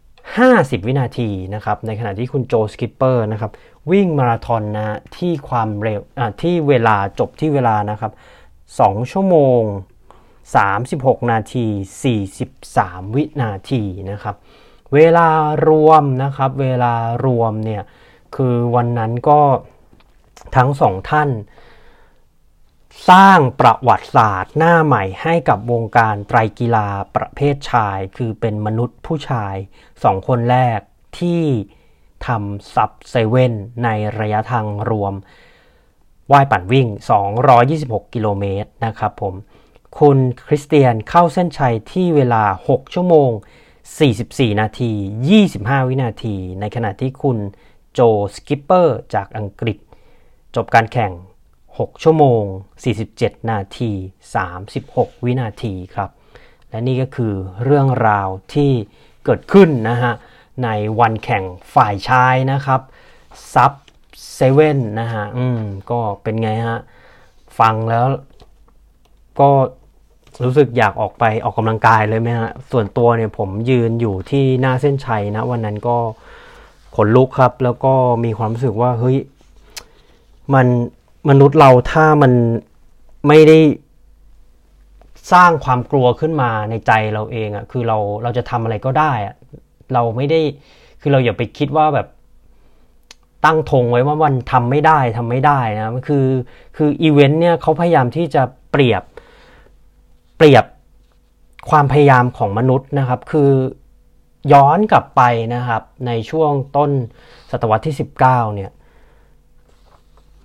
[0.03, 3.51] 50 วินาทีนะครับ ในขณะที่คุณโจสกิปเปอร์นะครับ
[3.91, 6.01] วิ่งมาราธอนนะที่ความเร็ว
[6.41, 8.11] ที่เวลาจบที่เวลานะครับ
[8.61, 9.61] 2 ชั่วโมง
[10.59, 11.65] 36 นาที
[12.41, 14.35] 43 วินาทีนะครับ
[14.93, 15.27] เวลา
[15.69, 16.93] รวมนะครับ เวลา
[17.25, 17.83] รวมเนี่ย
[18.35, 19.39] คือวันนั้นก็
[20.55, 21.29] ทั้งสองท่าน
[23.09, 29.55] สร้างประวัติศาสตร์หน้าใหม่ให้กับวงการไตรกีฬาประเภทชาย คือเป็นมนุษย์ผู้ชาย
[30.03, 30.79] สองคนแรก
[31.19, 31.43] ที่
[32.27, 35.13] ทำซับเซเว่นในระยะทางรวม
[36.31, 36.87] ว่ายปั่นวิ่ง
[37.49, 39.33] 226 กิโลเมตรนะครับผม
[39.99, 43.31] คุณคริสเตียนเข้าเส้นชัยที่เวลา 6 ชั่วโมง
[43.95, 44.91] 44 นาที
[45.39, 47.37] 25 วินาที ในขณะที่คุณ
[47.93, 47.99] โจ
[48.33, 49.77] สกิปเปอร์จากอังกฤษ
[50.55, 51.11] จบการแข่ง
[51.59, 52.43] 6 ชั่วโมง
[52.97, 53.91] 47 นาที
[54.57, 56.09] 36 วินาทีครับ
[56.69, 58.71] และนี่ก็คือเรื่องราวที่
[59.25, 60.13] เกิดขึ้นนะฮะ
[60.63, 62.81] ในวันแข่งฝ่ายชายนะครับ
[63.53, 63.73] ซับ
[64.33, 66.79] เซเว่นนะฮะ อืม ก็เป็นไงฮะ
[67.59, 68.05] ฟังแล้ว
[69.39, 69.49] ก็
[70.43, 75.97] รู้สึกอยากออกไปออกกำลังกายเลยไหมฮะส่วนตัวเนี่ยผมยืนอยู่ที่หน้าเส้นชัยนะ วันนั้นก็
[76.95, 77.93] ขนลุกครับ แล้วก็
[78.25, 79.17] มีความรู้สึกว่าเฮ้ย
[80.53, 80.67] มัน
[81.29, 82.31] มนุษย์เราถ้ามัน
[83.27, 83.57] ไม่ได้
[85.33, 89.35] สร้างความกลัวขึ้นมาในใจเราเองอะ่ะคือเราเราจะทำอะไรก็ได้อะ่ะ
[89.93, 90.39] เราไม่ได้
[91.01, 92.07] คือเราอย่าไปคิดว่าแบบ
[93.45, 96.25] ตั้งธงไว้ว่ามันทำไม่ได้ทำไม่ได้นะคือ
[96.77, 99.03] คืออีเวนต์เนี่ยเขาพยายามที่จะเปรียบ
[100.43, 100.65] เปรียบ
[101.69, 103.51] ความพยายามของมนุษย์นะครับ คือ
[104.53, 105.21] ย้อนกลับไป
[105.55, 106.91] นะครับในช่วงต้น
[107.51, 108.71] ศตวรรษที่ 19เนี่ย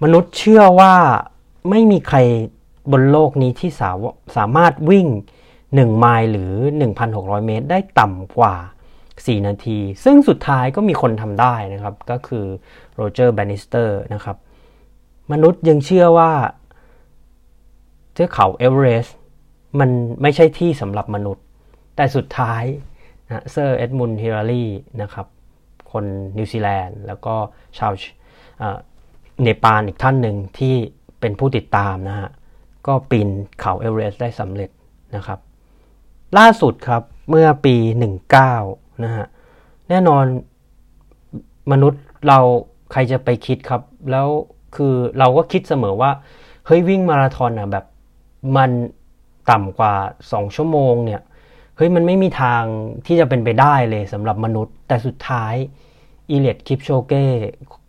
[0.02, 0.94] มนุษย์เชื่อว่า
[1.70, 2.18] ไม่มีใคร
[2.92, 3.90] บนโลกนี้ที่สา
[4.36, 5.06] สามารถวิ่ง
[5.54, 6.52] 1 ไมล์หรือ
[7.02, 8.54] 1,600 เมตร ได้ต่ำกว่า
[9.00, 12.44] 4 นาที ซึ่งสุดท้ายก็มีคนทำได้นะครับ ก็คือ
[12.94, 14.36] โรเจอร์แบนนิสเตอร์นะครับ
[15.32, 16.32] มนุษย์ยังเชื่อว่า
[18.12, 19.16] เทือกเขาเอเวอเรสต์
[19.80, 19.90] มัน
[20.22, 21.44] ไม่ใช่ที่สำหรับมนุษย์
[21.96, 22.64] แต่สุดท้าย
[23.26, 24.64] นะเซอร์เอ็ดมุนฮิลลารี
[25.02, 25.26] นะครับ
[25.92, 26.04] คน
[26.36, 27.34] นิวซีแลนด์ แล้วก็
[27.78, 27.92] ชาว
[29.42, 30.74] เนปาลอีกท่านหนึ่งที่
[31.20, 32.30] เป็นผู้ติดตามนะฮะ
[32.86, 33.28] ก็ปีน
[33.60, 34.70] เขาเอเวอเรสต์ได้สำเร็จ
[35.16, 35.38] นะครับ
[36.38, 37.76] ล่าสุดครับเมื่อปี
[38.36, 39.26] 19 นะฮะ
[39.88, 40.24] แน่นอน
[41.72, 42.38] มนุษย์เรา
[42.92, 44.28] ใครจะไปคิดครับ แล้ว
[44.76, 46.10] คือเราก็คิดเสมอว่า
[46.66, 47.84] เฮ้ยวิ่งมาราธอนอะแบบ
[48.56, 48.70] มัน
[49.50, 49.94] ต่ำกว่า
[50.26, 51.20] 2 ชั่วโมงเนี่ย
[51.76, 52.62] เฮ้ยมันไม่มีทาง
[53.06, 55.54] ที่จะเป็นไปได้เลยสำหรับมนุษย์ แต่สุดท้าย
[56.30, 57.24] อีเลียดคิปโชเก้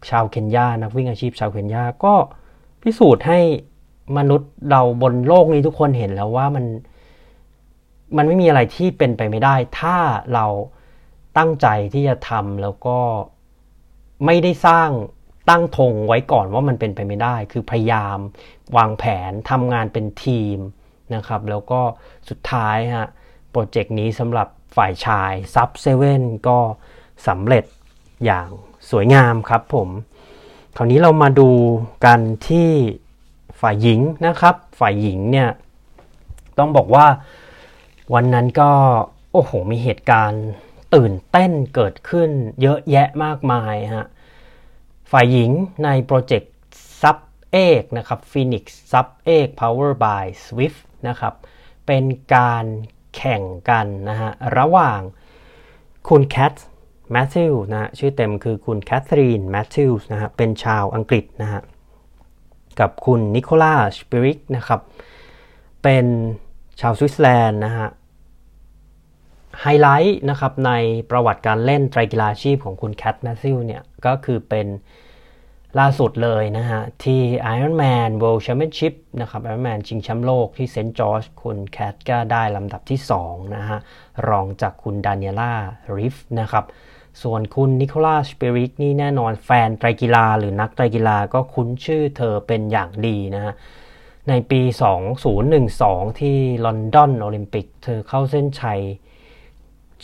[0.09, 2.13] ชาวเคนยานักวิ่งอาชีพชาวเคนยาก็
[2.81, 3.39] พิสูจน์ให้
[4.17, 6.65] มนุษย์เราบนโลกนี้ทุกคนเห็นแล้วว่ามัน
[8.17, 9.97] มันไม่มีอะไรที่เป็นไปไม่ได้ ถ้า
[10.33, 10.45] เรา
[11.37, 12.99] ตั้งใจที่จะทำแล้วก็
[14.25, 14.89] ไม่ได้สร้าง
[15.49, 18.17] ตั้งธงไว้ก่อนว่ามันเป็นไปไม่ได้ คือพยายาม
[18.77, 20.57] วางแผทำงานเป็นทีม
[21.15, 21.81] นะครับ แล้วก็
[22.29, 23.07] สุดท้ายฮะ
[23.51, 26.59] โปรเจกต์นี้สำหรับฝ่ายชาย sub seven ก็
[27.27, 27.65] สำเร็จ
[28.25, 28.47] อย่าง
[28.89, 29.89] สวยงามครับผม
[30.75, 31.49] คราวนี้เรามาดู
[32.05, 32.69] กันที่
[33.61, 35.49] ฝ่ายหญิงนะครับ ฝ่ายหญิงเนี่ย
[36.57, 37.07] ต้องบอกว่า
[38.13, 38.71] วันนั้นก็
[39.31, 40.43] โอ้โหมีเหตุการณ์
[40.95, 42.29] ตื่นเต้นเกิดขึ้น
[42.61, 44.07] เยอะแยะมากมายฮะ
[45.11, 45.51] ฝ่ายหญิง
[45.83, 46.53] ในโปรเจกต์
[47.01, 47.17] Sub
[47.51, 51.33] Eight นะครับ Phoenix Sub Eight Power by Zwift นะครับ
[51.87, 52.03] เป็น
[52.35, 52.65] การ
[53.15, 54.99] แข่งกันนะฮะระหว่าง
[56.09, 56.53] คุณแคท
[57.11, 61.61] แมทธิวนะชื่อเต็มคือคุณแคทเธอรีนแมทธิวนะฮะเป็นชาวอังกฤษนะฮะ
[62.79, 64.81] กับคุณนิโคลา สปิริกนะครับ
[65.83, 66.05] เป็น
[66.81, 67.87] ชาวสวิตเซอร์แลนด์นะฮะ
[69.61, 70.71] ไฮไลท์นะครับใน
[71.09, 74.67] ประวัติการเล่นไตรกีฬาชีพของคุณแคทแมทธิวเนี่ยก็คือเป็น
[75.79, 77.21] ล่าสุดเลยนะฮะ ที่
[77.55, 83.77] Ironman World Championship นะครับ Ironman ชิงแชมป์โลกที่เซนต์จอร์จคุณแคทก็ได้ลำดับที่ 2 นะฮะ
[84.29, 85.53] รองจากคุณดานิเอล่า
[85.97, 86.65] ริฟนะครับ
[87.23, 93.53] ส่วนคุณนิโคลัสเปริกนี่แน่นอนแฟนไตรกีฬาหรือนักไตรกีฬาก็คุ้นชื่อเธอเป็นอย่างดีนะฮะ
[94.29, 94.61] ในปี
[95.41, 98.81] 2012 ที่ลอนดอนโอลิมปิก เธอเข้าเส้นชัย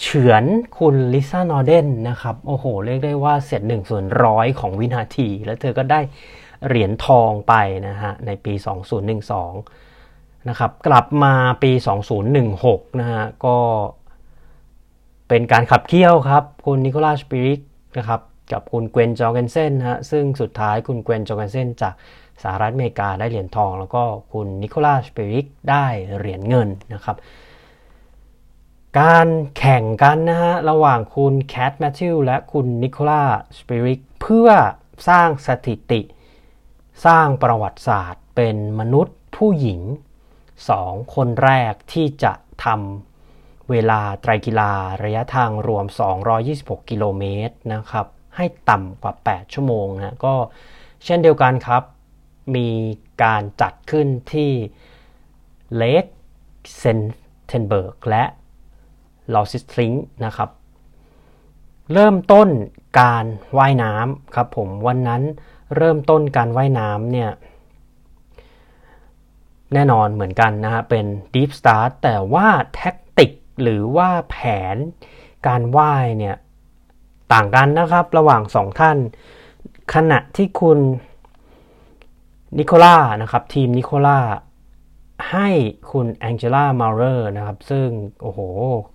[0.02, 0.44] เฉือน
[0.80, 6.00] คุณลิซ่านอเดนนะครับ โอ้โห เรียกได้ว่าเสร็จหนึ่งส่วนร้อยของวินาที แล้วเธอก็ได้
[6.68, 7.54] เหรียญทองไป
[7.88, 8.54] นะฮะ ในปี
[9.72, 11.72] 2012 นะครับ กลับมาปี
[12.36, 13.58] 2016 นะฮะ ก็
[15.28, 17.60] เป็นการขับเคี่ยวครับ คุณนิโคลัสปิริก
[17.98, 21.94] นะครับ กับคุณเกวนจอร์เกนเซนฮะ ซึ่งสุดท้ายคุณเกวนจอร์เกนเซนจาก
[22.44, 24.04] สหรัฐอเมริกาได้เหรียญทอง แล้วก็
[24.34, 25.86] คุณนิโคลัสปิริกได้
[26.18, 27.18] เหรียญเงินนะครับ
[29.00, 29.28] การ
[29.58, 33.24] แข่งกันนะฮะ ระหว่างคุณแคทแมทธิวและคุณนิโคล่า
[33.58, 34.50] สปิริกเพื่อ
[35.08, 36.02] สร้างสถิติ
[37.06, 39.82] สร้างประวัติศาสตร์ เป็นมนุษย์ผู้หญิง
[40.70, 42.34] สองคนแรกที่จะ
[42.66, 44.72] ทำเวลาไตรกีฬา
[45.04, 45.86] ระยะทางรวม
[46.38, 50.36] 226 กิโลเมตรนะครับ ให้ต่ำกว่า 8 ชั่วโมงนะก็
[51.06, 51.84] เช่นเดียวกันครับ
[52.56, 52.70] มี
[53.24, 54.52] การจัดขึ้นที่
[55.78, 56.06] Lake
[56.78, 57.00] เซนฟ์
[57.48, 58.24] เทนเบิร์กและ
[59.36, 59.92] Lausitzring
[60.26, 60.50] นะครับ
[61.94, 62.48] เริ่มต้น
[63.00, 63.26] การ
[63.58, 65.22] ว่ายน้ำครับผมวันนั้น
[65.78, 67.30] เริ่มต้นการว่ายน้ำเนี่ย
[69.74, 73.32] แน่นอนเหมือนกันนะฮะเป็น Deep Start แต่ว่า tactic
[73.62, 74.38] หรือว่าแผ
[74.76, 74.78] น
[75.48, 76.36] การว่ายเนี่ย
[77.34, 78.98] ต่างกันนะครับระหว่างสองท่าน
[79.94, 80.80] ขณะที่คุณ
[82.58, 84.20] นิโคล่านะครับทีมนิโคล่า
[85.34, 85.50] ให้
[85.92, 87.88] คุณแองเจล่ามาเรอร์นะครับ ซึ่ง
[88.22, 88.40] โอ้โห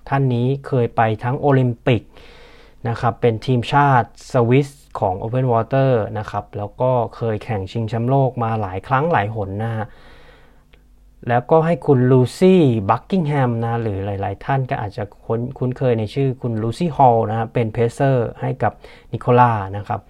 [0.09, 2.03] ท่านนี้เคยไปทั้งโอลิมปิก
[2.89, 4.69] นะครับ เป็นทีมชาติสวิส
[5.01, 9.87] ของ Open Water นะครับ แล้วก็เคยแข่งชิงแชมป์โลกมาหลายครั้งหลายหนนะฮะ
[11.29, 18.73] แล้วก็ให้คุณลูซี่บักกิงแฮมนะ หรือหลาย ๆ ท่านก็อาจจะคุ้นคุ้นเคยในชื่อคุณลูซี่ฮอลนะเป็น pacer ให้กับ
[19.13, 20.01] นิโคล่านะครับ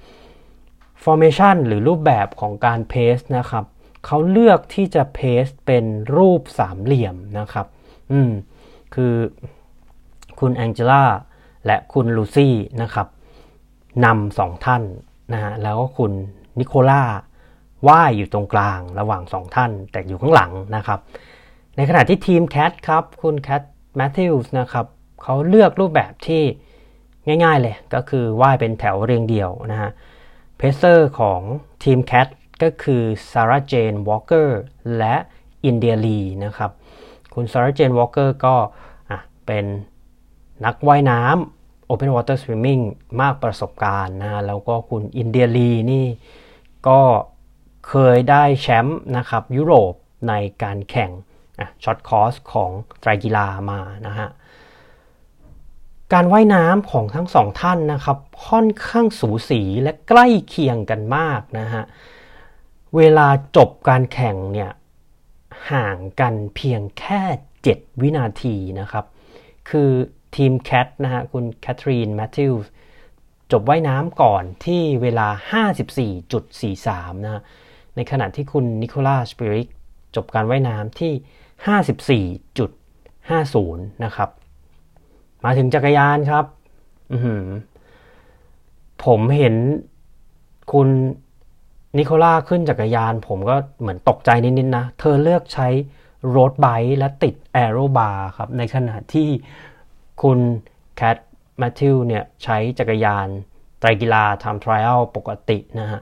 [1.03, 3.65] formation หรือรูปแบบของการ pace นะครับ
[4.07, 5.85] เขาเลือกที่จะ pace เป็น
[6.17, 7.67] รูปสามเหลี่ยมนะครับ
[8.13, 8.31] อืม
[8.95, 9.15] คือ
[10.41, 11.05] คุณแองเจล่า
[11.67, 13.07] และคุณลูซี่นะครับ
[14.05, 14.83] นำสองท่าน
[15.33, 16.13] นะฮะแล้วก็คุณ
[16.59, 17.03] นิโคล่า
[17.89, 21.01] ว่ายอยู่ตรงกลางระหว่างสองท่าน แต่อยู่ข้างหลังนะครับ
[21.77, 23.63] ในขณะที่ทีมแคทครับ คุณแคท
[23.97, 24.87] แมทธิวส์นะครับ
[25.23, 26.43] เขาเลือกรูปแบบที่
[27.45, 29.91] ง่ายๆเลย ก็คือว่ายเป็นแถวเรียงเดี่ยวนะฮะ
[30.57, 31.41] pacer ของ
[31.85, 32.29] ทีมแคท
[32.63, 34.61] ก็คือซาร่าเจนวอลเกอร์
[34.99, 35.17] และ
[35.65, 36.71] อินเดียลีนะครับ
[37.35, 38.57] คุณซาร่าเจนวอลเกอร์ก็
[39.47, 39.65] เป็น
[40.65, 42.83] นักว่ายน้ำ Open Water Swimming
[43.21, 46.07] มากประสบการณ์นะแล้วก็คุณอินเดียลีนี่
[46.89, 47.01] ก็
[47.89, 49.93] เคยได้แชมป์นะครับยุโรป
[50.29, 51.11] ในการแข่ง
[51.83, 54.29] short course ของไตรกีฬามานะฮะ
[56.13, 61.85] การว่ายน้ำของทั้งสองท่านนะครับ ค่อนข้างสูสีและใกล้เคียงกันมากนะฮะ
[62.97, 64.71] เวลาจบการแข่งเนี่ย
[65.71, 67.23] ห่างกันเพียงแค่
[67.63, 69.05] 7 วินาทีนะครับ
[69.71, 69.91] คือ
[70.37, 72.71] ทีมแคทนะฮะคุณแคทรีนแมทธิวส์
[73.53, 75.29] จบว่ายน้ำก่อนที่เวลา
[76.07, 77.43] 54.43 นะ
[77.97, 79.69] ในขณะที่คุณนิโคลัสปิริก
[80.17, 81.13] จบการว่ายน้ำที่
[82.39, 84.31] 54.50 นะครับ
[85.45, 86.45] มาถึงจักรยานครับ
[89.05, 89.55] ผมเห็น
[90.73, 90.89] คุณ
[91.97, 95.69] นิโคล่าขึ้นจักรยาน ผมก็เหมือนตกใจนิดๆนะเธอเลือกใช้
[96.37, 99.29] รถไบค์และติดแอโรบาร์ครับ ในขณะที่
[100.23, 100.39] คุณ
[100.97, 101.17] แคท
[101.59, 103.27] แมทธิวเนี่ยใช้จักรยาน
[103.81, 106.01] ไตรกีฬาทำทริอัลปกตินะฮะ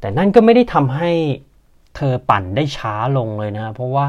[0.00, 1.10] แต่นั่นก็ไม่ได้ทำให้
[1.96, 4.06] เธอปั่นได้ช้าลงเลยนะ เพราะว่า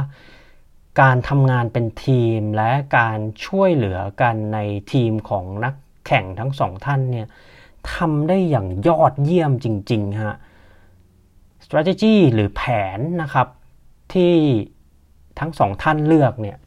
[1.01, 4.59] การทำงานเป็นทีมและการช่วยเหลือกันใน
[4.91, 5.75] ทีมของนัก
[6.07, 7.27] แข่งทั้งสองท่านเนี่ย
[7.93, 10.37] ทำได้อย่างยอดเยี่ยมจริงๆฮะ
[11.71, 12.61] strategy หรือแผ
[12.97, 13.47] นนะครับ
[14.13, 14.33] ที่
[15.39, 16.57] ทั้งสองท่านเลือกเนี่ย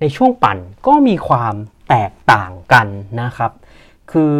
[0.00, 1.54] ในช่วงปั่นก็มีความ
[1.88, 2.86] แตกต่างกัน
[3.22, 3.52] นะครับ
[4.12, 4.34] คือ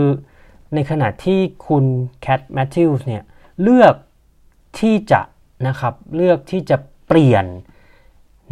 [0.74, 1.84] ในขณะที่คุณ
[2.20, 3.24] แคทแมทธิวส์เนี่ย
[3.62, 3.94] เลือก
[4.80, 5.20] ที่จะ
[5.66, 7.44] นะครับเลือกที่จะเปลี่ยน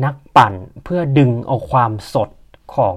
[0.05, 2.31] นักปั่นเพื่อดึงเอาความสด
[2.77, 2.97] ของ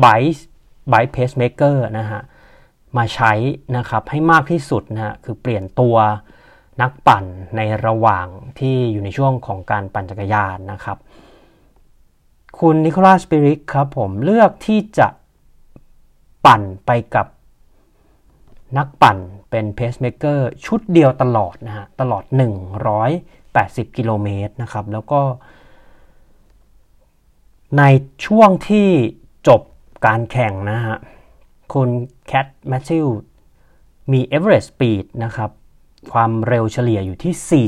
[0.00, 2.22] bike bike pacemaker นะฮะ
[2.96, 3.32] มาใช้
[3.76, 5.96] นะครับให้มากที่สุดนะฮะคือเปลี่ยนตัว
[6.82, 7.24] นักปั่น
[7.56, 8.26] ในระหว่าง
[8.58, 10.98] ที่อยู่ในช่วงของการปั่นจักรยานนะครับ
[12.58, 15.08] คุณนิโคลัสปิริกครับผมเลือกที่จะ
[16.46, 17.26] ปั่นไปกับ
[18.78, 19.18] นักปั่น
[19.50, 22.24] เป็นเพสเมเกอร์ชุดเดียวตลอดนะฮะตลอด
[23.10, 25.20] 180 กิโลเมตรนะครับ แล้วก็
[27.78, 27.82] ใน
[28.26, 28.88] ช่วงที่
[29.48, 29.62] จบ
[30.06, 30.96] การแข่งนะฮะ
[31.72, 31.88] คุณ
[32.26, 33.06] แคทแมทธิว
[34.12, 35.50] มี average speed นะครับ
[36.12, 37.66] ความเร็วเฉลี่ยอยู่ที่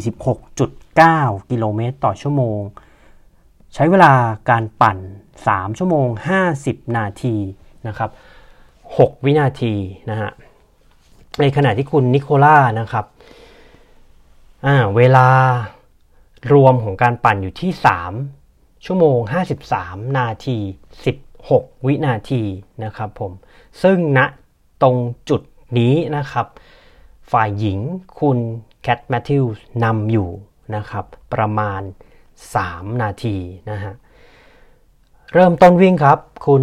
[0.72, 2.60] 46.9 กิโลเมตรต่อชั่วโมง
[3.74, 4.12] ใช้เวลา
[4.50, 4.98] การปั่น
[5.38, 6.08] 3 ชั่วโมง
[6.50, 7.36] 50 นาที
[7.86, 8.10] นะครับ
[8.68, 9.74] 6 วินาที
[10.10, 10.30] นะฮะ
[11.40, 13.06] ในขณะที่คุณนิโคล่านะครับ
[14.96, 15.28] เวลา
[16.52, 17.70] รวมของการปั่นอยู่ที่
[18.28, 19.18] 3 ชั่วโมง
[19.68, 20.58] 53 นาที
[21.22, 22.42] 16 วินาที
[22.84, 23.32] นะครับผม
[23.82, 24.26] ซึ่งณนะ
[24.82, 24.96] ตรง
[25.28, 25.42] จุด
[25.78, 26.46] นี้นะครับ
[27.32, 27.78] ฝ่ายหญิง
[28.20, 28.38] คุณ
[28.82, 30.28] แคทแมทธิวส์นำอยู่
[30.76, 31.80] นะครับ ประมาณ
[32.42, 33.36] 3 นาที
[33.70, 33.94] นะฮะ
[35.32, 36.62] เริ่มต้นวิ่งครับ คุณ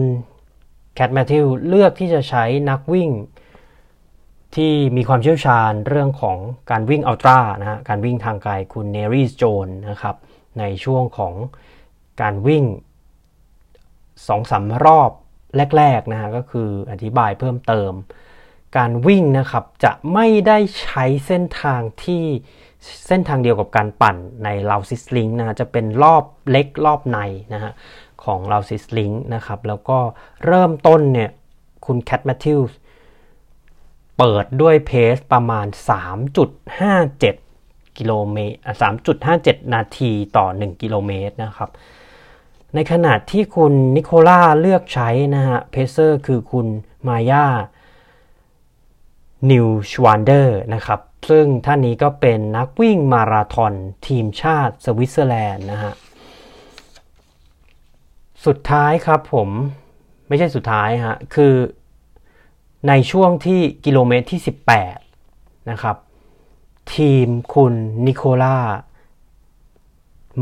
[0.93, 3.09] แคทแมทธิวเลือกที่จะใช้นักวิ่ง
[4.55, 6.37] ที่มีความเชี่ยวชาญเรื่องของ
[6.71, 10.15] การวิ่ง ultra นะฮะ การวิ่งทางไกลคุณเนรีสโจนนะครับ
[10.59, 11.33] ในช่วงของ
[12.21, 12.63] การวิ่ง
[14.27, 15.11] สองสามรอบ
[15.77, 17.91] แรกๆนะฮะ ก็คืออธิบายเพิ่มเติม
[18.77, 22.25] การวิ่งนะครับจะไม่ได้ใช้เส้นทางที่
[23.07, 27.19] เส้นทางเดียวกับการปั่นใน Lausitzring นะจะเป็นรอบเล็กรอบใน
[27.53, 27.73] นะฮะ
[28.23, 29.99] ของ Lausitzring นะครับแล้วก็
[30.45, 31.31] เริ่มต้นเนี่ย
[31.85, 32.77] คุณแคทแมทธิวส์
[34.17, 35.67] เปิดด้วย pace ประมาณ
[36.81, 38.57] 3.57 กิโลเมตร
[39.13, 41.69] 3.57 นาทีต่อ 1 กิโลเมตรนะครับ
[42.75, 46.67] ในขณะที่คุณนิโคล่าเลือกใช้นะฮะ pacer คือคุณ
[47.07, 47.45] มาย่า
[49.51, 53.73] นิวชวานเดอร์นะครับ ซึ่งท่านนี้ก็เป็นนักวิ่งมาราธอน
[54.07, 55.93] ทีมชาติสวิตเซอร์แลนด์นะฮะ
[58.45, 59.49] สุดท้ายครับผม
[60.27, 61.53] ไม่ใช่สุดท้ายฮะ คือ
[62.87, 64.41] ในช่วงที่กิโลเมตรที่
[65.05, 65.97] 18 นะครับ
[66.95, 67.73] ทีมคุณ
[68.05, 68.57] นิโคล่า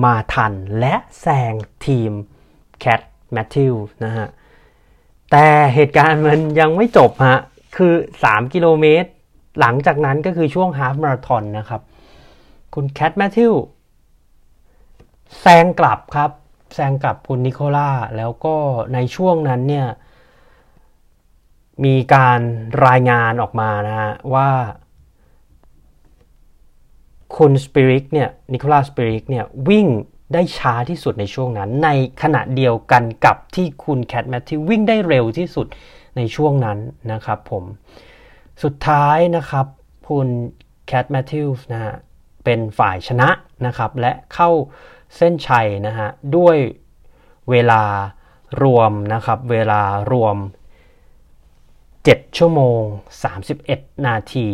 [0.04, 1.54] มาทันและแซง
[1.86, 2.12] ทีม
[2.80, 3.02] แคท
[3.32, 3.74] แมทธิว
[4.06, 4.28] นะฮะ
[5.32, 7.40] แต่เหตุการณ์มันยังไม่จบฮะ
[7.76, 7.94] คือ
[8.24, 9.10] 3 กิโลเมตร
[9.60, 11.82] หลังจากนั้นก็คือช่วงฮาฟมาราทอนนะครับ
[12.74, 13.54] คุณแคทแมทธิว
[15.40, 16.32] แซงกลับครับ
[16.76, 18.56] แซงกลับคุณนิโคล่า แล้วก็
[18.94, 19.88] ในช่วงนั้นเนี่ย
[21.86, 22.40] มีการ
[22.86, 24.50] รายงานออกมานะฮะว่า
[27.38, 29.88] คุณสปิริกเนี่ยนิโคลัสสปิริกเนี่ยวิ่ง
[30.34, 31.90] ได้ช้าที่สุดในช่วงนั้น ใน
[32.22, 35.68] ขณะเดียวกันกับที่คุณแคทแมทธิววิ่งได้เร็วที่สุด
[36.16, 36.78] ในช่วงนั้น
[37.12, 37.64] นะครับผม
[38.64, 39.66] สุดท้ายนะครับ
[40.10, 40.28] คุณ
[40.86, 41.96] แคทแมทธิวส์นะฮะ
[42.44, 43.30] เป็นฝ่ายชนะ
[43.66, 44.50] นะครับและเข้า
[45.18, 46.58] เส้นชัยนะฮะด้วย
[47.50, 47.84] เวลา
[48.64, 50.38] รวมนะครับเวลารวม
[51.58, 52.82] 7 ชั่วโมง
[53.44, 54.48] 31 นาที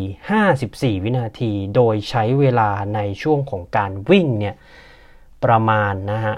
[0.49, 4.55] 54 วินาที โดยใช้เวลาในช่วงของการวิ่งเนี่ย
[5.43, 6.36] ประมาณนะฮะ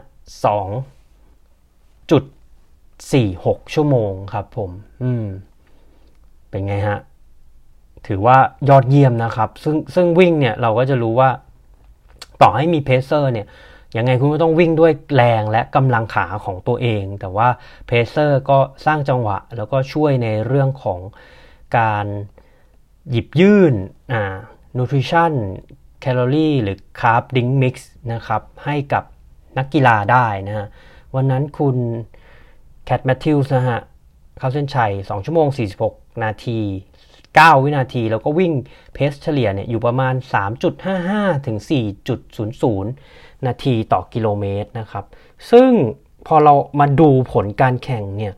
[3.10, 4.72] 4-6 ชั่วโมงครับผม
[5.04, 5.26] อืม
[6.49, 6.99] เป็นไงฮะ
[8.08, 8.38] ถือว่า
[8.70, 11.30] ยอดเยี่ยมนะครับ ซึ่งซึ่งวิ่งเนี่ยเราก็จะรู้ว่า
[12.41, 13.47] ต่อให้มี pacer เนี่ย
[13.97, 17.47] ยังไงคุณก็ต้องวิ่งด้วยแรงและกำลังขาของตัวเอง แต่ว่า
[17.88, 20.99] pacer ก็สร้างจังหวะ แล้วก็ช่วยในเรื่องของ
[21.78, 22.06] การ
[23.12, 23.74] หยิบยื่น
[24.12, 24.36] อ่า
[24.78, 25.34] nutrition
[25.99, 29.04] แคลอรี่หรือ carb drink mix นะครับ ให้กับ
[29.58, 30.68] นักกีฬาได้นะฮะ
[31.16, 31.78] วันนั้นคุณ
[32.86, 33.80] แคทแมทธิวส์นะฮะ
[34.38, 35.48] เข้าเส้นชัย 2 ชั่วโมง
[35.84, 36.60] 46 นาที
[37.12, 38.54] 9 วินาที แล้วก็วิ่ง
[38.94, 40.14] เพสเฉลี่ยเนี่ยอยู่ประมาณ
[40.80, 41.58] 3.55 ถึง
[42.32, 45.06] 4.00 นาทีต่อกิโลเมตรนะครับ
[45.52, 45.70] ซึ่ง
[46.28, 48.34] พอเรามาดูผลการแข่งเนี่ย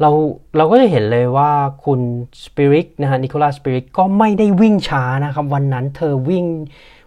[0.00, 0.10] เรา
[0.56, 1.50] เราก็จะเห็นเลยว่า
[1.84, 2.00] คุณ
[2.44, 6.46] สปิริกนะฮะนิโคลัสสปิริกก็ไม่ได้วิ่งช้านะครับ วันนั้นเธอวิ่ง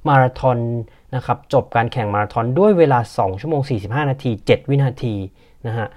[0.07, 0.57] มาราธอน
[1.15, 5.15] นะครับจบการแข่งมาราธอนด้วยเวลา 2 ชั่วโมง 45 นาที 7 วินาที
[5.67, 5.87] นะฮะ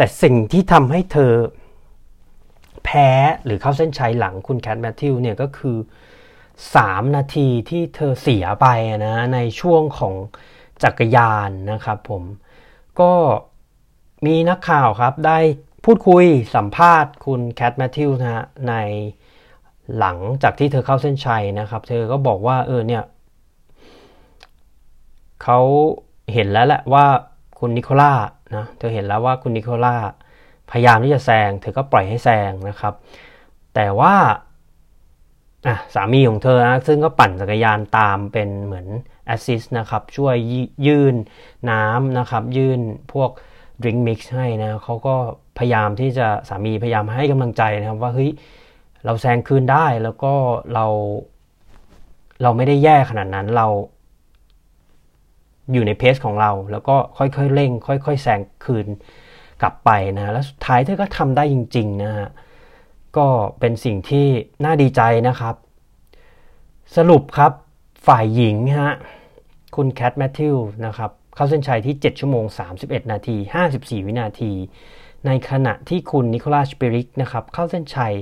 [0.00, 1.32] แต่สิ่งที่ทำให้เธอ
[2.84, 3.08] แพ้
[3.44, 5.76] หรือเข้าเส้นชัยหลังคุณแคทแมทธิวเนี่ยก็คือ
[6.46, 8.66] 3 นาทีที่เธอเสียไป
[9.06, 10.14] นะในช่วงของ
[10.82, 12.22] จักรยานนะครับผม
[13.00, 13.12] ก็
[14.26, 15.38] มีนักข่าวครับได้
[15.84, 16.24] พูดคุย
[16.54, 18.74] สัมภาษณ์คุณแคทแมทธิวนะฮะใน
[19.98, 23.02] หลังจากที่เธอเข้าเส้นชัยนะครับ เธอก็บอกว่าเออเนี่ย
[25.42, 25.58] เขา
[26.32, 27.04] เห็นแล้วแหละว่า
[27.58, 28.12] คุณนิโคล่า
[28.54, 29.96] นะเธอเห็นแล้วว่าคุณนิโคล่า
[30.70, 32.94] พยายามที่จะแซง เธอก็ปล่อยให้แซงนะครับ
[33.74, 34.14] แต่ว่า
[35.94, 38.86] สามีของเธอนะซึ่งก็ปั่นจักรยานตามเป็นเหมือน
[39.26, 40.34] แอสซิสนะครับ ช่วย
[40.86, 41.14] ยื่น
[41.70, 42.80] น้ำนะครับ ยื่น
[43.12, 43.30] พวก
[43.82, 45.16] drink mix ให้นะเขาก็
[45.58, 48.30] พยายามที่จะสามีพยายามให้กำลังใจนะครับว่าเฮ้ย
[49.04, 50.34] เราแซงคืนได้แล้วก็
[50.74, 50.86] เรา
[52.42, 53.66] เราไม่ได้แย่ขนาดนั้นเรา
[55.72, 58.86] อยู่ในเพสของเรา แล้วก็ค่อยๆเร่ง ค่อยๆแซงคืน
[59.62, 62.28] กลับไปนะแล้วสุดท้ายเธอก็ทำได้จริง ๆ นะฮะ
[63.16, 63.26] ก็
[63.60, 64.26] เป็นสิ่งที่
[64.64, 65.54] น่าดีใจนะครับ
[66.96, 67.52] สรุปครับ
[68.06, 68.94] ฝ่ายหญิงฮะ
[69.76, 70.56] คุณแคทแมทธิว
[70.86, 72.44] นะครับเข้าเส้นชัยที่ 7 ชั่วโมง
[72.78, 73.36] 31 นาที
[73.72, 74.52] 54 วินาที
[75.26, 78.14] ในขณะที่คุณนิโคลัสเปริกนะครับเข้าเส้นชัย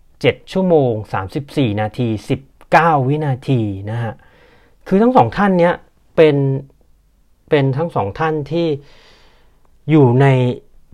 [0.00, 0.92] 7 ชั่วโมง
[1.36, 2.08] 34 นาที
[2.58, 4.12] 19 วินาทีนะฮะ
[4.86, 5.74] คือทั้งสองท่านเนี้ย
[6.16, 6.36] เป็น
[7.52, 8.66] เป็นทั้งสองท่านที่
[9.90, 10.26] อยู่ใน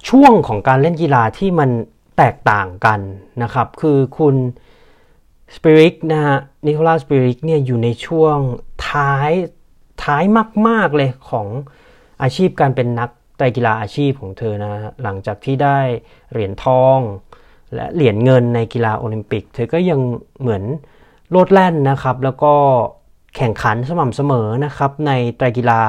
[0.09, 1.70] ช่วงของการเล่นกีฬาที่มัน
[2.16, 3.00] แตกต่างกัน
[3.42, 4.36] นะครับ คือคุณ
[5.54, 8.38] สปิริกนะฮะนิโคลัสสปิริกเนี่ยอยู่ในช่วง
[8.88, 9.32] ท้าย
[10.04, 10.22] ท้าย
[10.68, 11.46] มาก ๆ เลยของ
[12.22, 14.70] อาชีพการเป็นนักไตรกีฬาอาชีพของเธอนะ
[15.02, 15.78] หลังจากที่ได้
[16.32, 16.98] เหรียญทอง
[17.74, 20.00] และเหรียญเงินในกีฬาโอลิมปิก เธอก็ยัง
[20.40, 20.62] เหมือน
[21.30, 22.54] โลดแล่นนะครับ แล้วก็
[23.36, 25.80] แข่งขันสม่ำเสมอนะครับในไตรกีฬา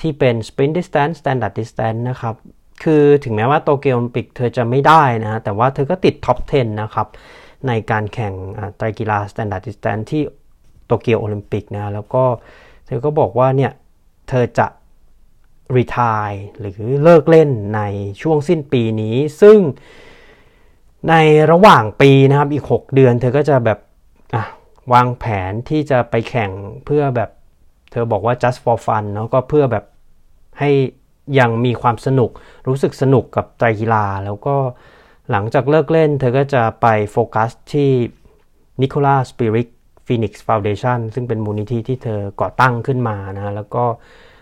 [0.00, 2.34] ที่เป็น sprint distance standard distance นะครับ
[2.82, 7.08] คือถึงแม้ว่าโตเกียวโอลิมปิกเธอจะไม่ได้นะ แต่ว่าเธอก็ติดท็อป 10 นะครับ
[7.66, 8.34] ในการแข่ง
[8.76, 10.22] ไตรกีฬา standard distance ที่
[10.86, 12.24] โตเกียวโอลิมปิกนะ แล้วก็
[12.86, 13.72] เธอก็บอกว่าเนี่ย
[14.28, 14.66] เธอจะ
[15.76, 17.80] รีทายหรือเลิกเล่นใน
[18.22, 19.58] ช่วงสิ้นปีนี้ ซึ่ง
[21.08, 21.14] ใน
[21.52, 23.78] ระหว่างปีนะครับอีก 6 เดือน เธอก็จะแบบ
[24.92, 26.50] วางแผนที่จะไปแข่ง
[26.84, 27.30] เพื่อแบบ
[27.90, 29.84] เธอบอกว่า just for fun แล้วก็เพื่อแบบ
[30.58, 30.70] ให้
[31.38, 32.30] ยังมีความสนุก
[32.68, 34.56] รู้สึกสนุกกับไตรกีฬา แล้วก็
[35.30, 37.90] หลังจากเลิกเล่น เธอก็จะไปโฟกัสที่
[38.82, 39.68] นิโคลา สปิริก
[40.06, 43.84] ฟีนิกซ์ Foundation ซึ่งเป็นมูลนิธิที่เธอก่อตั้งขึ้นมานะแล้วก็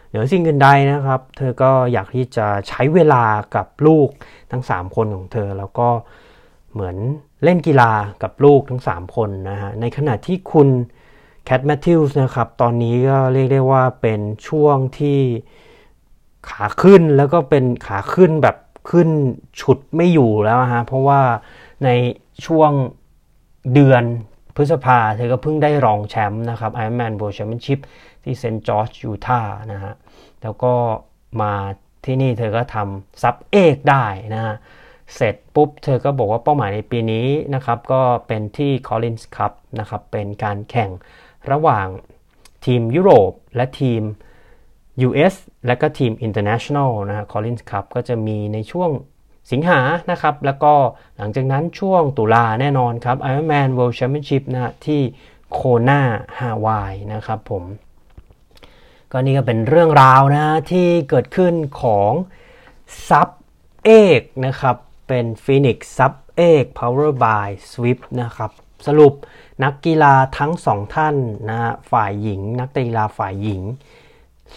[0.08, 3.24] เหนือสิ่งอื่นใดนะครับ เธอก็อยากที่จะใช้เวลา
[3.56, 4.08] กับลูก
[4.52, 5.88] ทั้ง 3 คนของเธอ แล้วก็
[6.72, 6.96] เหมือน
[7.44, 7.92] เล่นกีฬา
[8.22, 10.68] กับลูกทั้ง 3 คนนะฮะในขณะที่คุณ
[11.46, 15.20] แคทแมทธิวส์นะครับ ตอนนี้ก็เรียกได้ว่าเป็นช่วงที่
[16.50, 18.56] ขาขึ้นแล้วก็เป็นขาขึ้นแบบ
[18.90, 19.08] ขึ้น
[19.60, 21.20] ฉุดไม่อยู่แล้วฮะ เพราะว่า
[21.84, 21.88] ใน
[22.46, 22.70] ช่วง
[23.74, 24.02] เดือน
[24.56, 27.80] พฤษภาเธอก็เพิ่งได้รองแชมป์นะครับ Ironman World Championship
[28.22, 29.94] ที่เซนต์จอร์จยูทาห์นะฮะ
[30.42, 30.72] แล้วก็
[31.40, 31.52] มา
[32.04, 34.56] ที่นี่เธอก็ทำซับเอกได้นะฮะ
[35.14, 40.90] เสร็จปุ๊บเธอก็บอกว่าเป้าหมายในปีนี้นะครับ ก็เป็นที่ Collins Cup นะครับ เป็นการแข่ง
[41.52, 41.86] ระหว่าง
[42.66, 44.02] ทีมยุโรปและทีม
[45.06, 45.34] US
[45.66, 48.90] และก็ทีม International นะฮะ Collins Cup ก็จะมีในช่วง
[49.52, 49.80] สิงหา
[50.10, 50.72] นะครับ แล้วก็
[51.16, 55.00] หลังจากนั้นช่วงตุลาแน่นอนครับ Ironman World Championship นะที่
[55.52, 56.00] โคนา
[56.38, 57.64] ฮาวายนะครับผม
[59.10, 62.12] ก็นี่ก็เป็นเรื่องราวนะที่เกิดขึ้นของ
[63.08, 63.28] ซับ
[63.84, 63.90] เอ
[64.20, 64.76] กนะครับ
[65.08, 68.50] เป็น Phoenix ซับเอก Power by Swift นะครับ
[68.86, 69.14] สรุป
[69.64, 71.16] นักกีฬาทั้งสองท่าน
[71.48, 71.58] นะ
[71.90, 73.62] ฝ่ายหญิง นักกีฬาฝ่ายหญิง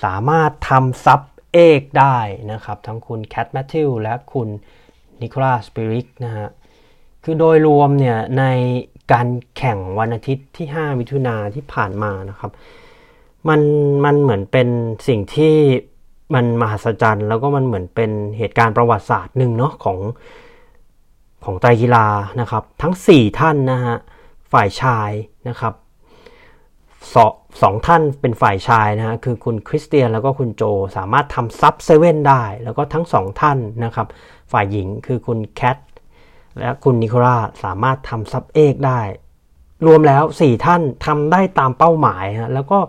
[0.03, 1.21] สามารถทำซับ
[1.53, 2.17] เอกได้
[2.51, 4.47] นะครับ ทั้งคุณแคทแมทธิวและคุณ
[5.21, 6.47] นิโคลัสปิริกนะฮะ
[7.23, 8.43] คือโดยรวมเนี่ยใน
[9.11, 12.51] การแข่งวันอาทิตย์ที่ 5 มิถุนาที่ผ่านมานะครับ
[13.49, 13.61] มัน
[14.05, 14.69] มันเหมือนเป็น
[15.07, 15.55] สิ่งที่
[16.35, 19.97] มันมหัศจรรย์ แล้วก็มันเหมือนเป็นเหตุการณ์ประวัติศาสตร์หนึ่งเนาะของ
[21.45, 22.07] ของไตรกีฬา
[22.39, 23.95] นะครับ ทั้ง 4 ท่านนะฮะ
[24.53, 25.11] ฝ่ายชาย
[25.49, 25.73] นะครับ
[27.13, 27.25] สอ
[27.61, 30.63] สองท่านเป็นฝ่ายชายนะฮะคือคุณคริสเตียนแล้วก็คุณโจ
[30.97, 34.07] สามารถทำซับเซเว่นได้ แล้วก็ทั้งสองท่านนะครับ
[34.51, 35.77] ฝ่ายหญิงคือคุณแคท
[36.59, 39.01] และคุณนิโคลาสามารถทำซับเอกได้
[39.85, 42.79] รวมแล้ว 4 ท่านทำได้ตามเป้าหมายฮะแล้วก็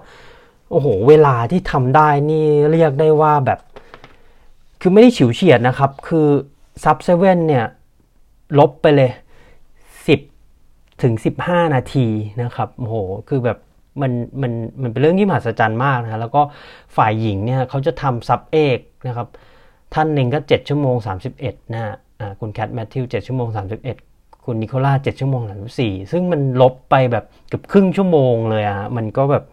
[0.70, 3.58] โอ้โห เวลาที่ทำได้นี่เรียกได้ว่าแบบ
[4.80, 6.26] คือไม่ได้ฉิวเฉียดนะครับ คือ
[6.84, 7.66] ซับเซเว่นเนี่ย
[8.58, 9.10] ลบไปเลย
[10.26, 12.06] 10 ถึง 15 นาที
[12.42, 12.94] นะครับโอ้โห
[13.28, 13.58] คือแบบ
[14.00, 16.42] มันมันมันเป็นเรื่องที่มหัศจรรย์มากนะแล้วก็
[16.96, 19.28] ฝ่ายหญิงเนี่ยเขาจะทำซับเอกนะครับ
[19.94, 20.96] ท่านหนึ่งก็ 7 ชั่วโมง
[21.36, 21.94] 31นะฮะ
[22.40, 23.48] คุณแคทแมทธิว7ชั่วโมง
[23.96, 25.42] 31 คุณนิโคล่า7ชั่วโมง
[25.76, 29.44] 34ซึ่งมันลบไปแบบเกือบครึ่งชั่วโมงเลยอะมันก็แบบ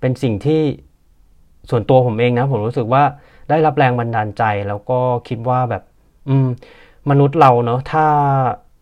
[0.00, 0.60] เป็นสิ่งที่
[1.70, 3.02] ส่วนตัวผมเองนะ ผมรู้สึกว่า
[3.48, 4.98] ได้รับแรงบันดาลใจแล้วก็
[5.28, 5.82] คิดว่าแบบ
[6.28, 6.48] อืม
[7.10, 8.06] มนุษย์เราเนาะถ้า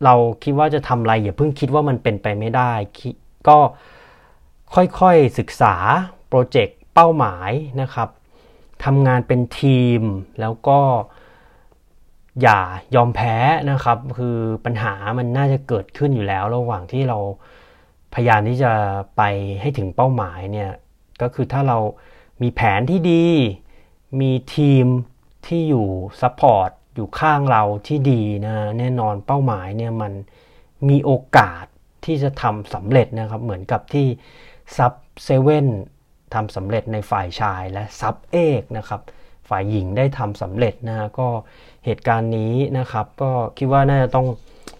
[0.04, 2.72] เราคิดว่าจะทำอะไรอย่าเพิ่งคิดว่ามันเป็นไปไม่ได้
[3.48, 3.58] ก็
[4.74, 5.74] ค่อยๆศึกษา
[6.28, 7.50] โปรเจกต์เป้าหมาย
[7.80, 8.08] นะครับ
[8.84, 10.00] ทำงานเป็นทีม
[10.40, 10.80] แล้วก็
[12.42, 12.60] อย่า
[12.94, 13.36] ยอมแพ้
[13.70, 17.18] นะครับ คือปัญหามันน่าจะเกิดขึ้นอยู่แล้ว ระหว่างที่เรา
[18.14, 18.72] พยายามที่จะ
[19.16, 19.22] ไป
[19.60, 20.70] ให้ถึงเป้าหมายเนี่ย
[21.22, 21.78] ก็คือถ้าเรา
[22.42, 23.26] มีแผนที่ดี
[24.20, 24.86] มีทีม
[25.46, 25.86] ที่อยู่
[26.20, 30.12] support อยู่ข้างเราที่ดีนะแน่นอนเป้าหมายเนี่ยมัน
[30.88, 31.64] มีโอกาส
[32.05, 34.07] ที่จะทำสำเร็จนะครับ เหมือนกับที่
[34.76, 34.92] Sub
[35.24, 35.66] Seven
[36.34, 39.01] ทำสำเร็จในฝ่ายชายและ Sub Eight นะครับ
[39.49, 41.28] ฝ่ายหญิงได้ทำสำเร็จนะก็
[41.84, 44.26] เหตุการณ์นี้นะครับ ก็คิดว่าน่าจะต้อง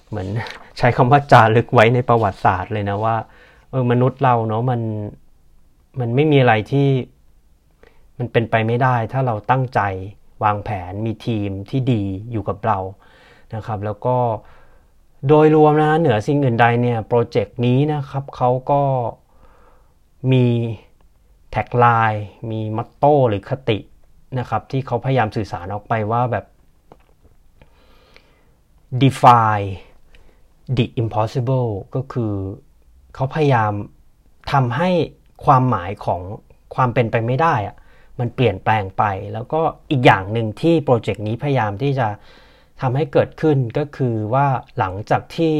[0.09, 0.29] เหมือน
[0.79, 3.17] ใช้คำว่าจารึกไว้ในประวัติศาสตร์เลยนะว่า
[3.71, 4.81] เออมนุษย์เราเนาะมัน
[6.01, 6.89] มันไม่มีอะไรที่
[8.19, 9.81] มันเป็นไปไม่ได้ถ้าเราตั้งใจ
[10.43, 12.79] วางแผนมีทีมที่ดีอยู่กับเรา
[13.55, 14.17] นะครับ แล้วก็
[15.29, 18.83] โดยรวมนะเหนือสิ่งอื่นใดเนี่ยโปรเจกต์นี้นะครับเขาก็
[20.33, 20.47] มี
[21.51, 23.79] แท็กไลน์มีมัตโต้หรือคติ
[24.39, 26.45] นะครับ ที่เขาพยายามสื่อสารออกไปว่าแบบ
[29.03, 29.59] defy
[30.77, 32.33] the impossible ก็คือ
[33.15, 33.73] เขาพยายาม
[34.53, 34.91] ทำให้
[35.45, 36.21] ความหมายของ
[36.75, 37.77] ความเป็นไปไม่ได้อะ
[38.19, 39.05] มันเปลี่ยนแปลงไป
[39.35, 39.61] แล้วก็
[39.91, 42.09] อีกอย่างหนึ่งที่โปรเจกต์นี้พยายามที่จะ
[42.81, 44.47] ทำให้เกิดขึ้นก็คือว่า
[44.79, 45.57] หลังจากที่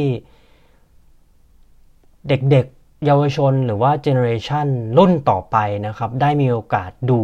[2.29, 2.67] เด็ก
[3.05, 7.21] เยาวชนหรือว่าเจเนอเรชันรุ่นต่อไปนะครับ ได้มีโอกาสดู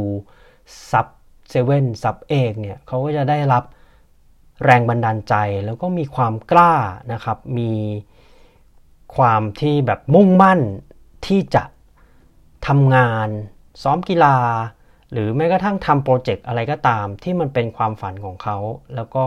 [0.91, 1.07] Sub
[1.49, 3.63] 7 Sub 8เนี่ยเขาก็จะได้รับ
[4.65, 6.73] แรงบันดาลใจแล้วก็มีความกล้า
[7.13, 7.71] นะครับ มี
[9.15, 10.59] ความที่แบบมุ่งมั่น
[11.25, 11.63] ที่จะ
[12.67, 13.27] ทำงาน
[13.81, 14.37] ซ้อมกีฬา
[15.11, 18.57] หรือแม้กระทั่งทำโปรเจกต์อะไรก็ตามที่มันเป็นความฝันของเขา
[18.95, 19.25] แล้วก็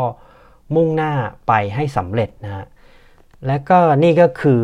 [0.75, 1.13] มุ่งหน้า
[1.49, 2.67] ไปให้สำเร็จนะฮะ
[3.47, 4.63] และก็นี่ก็คือ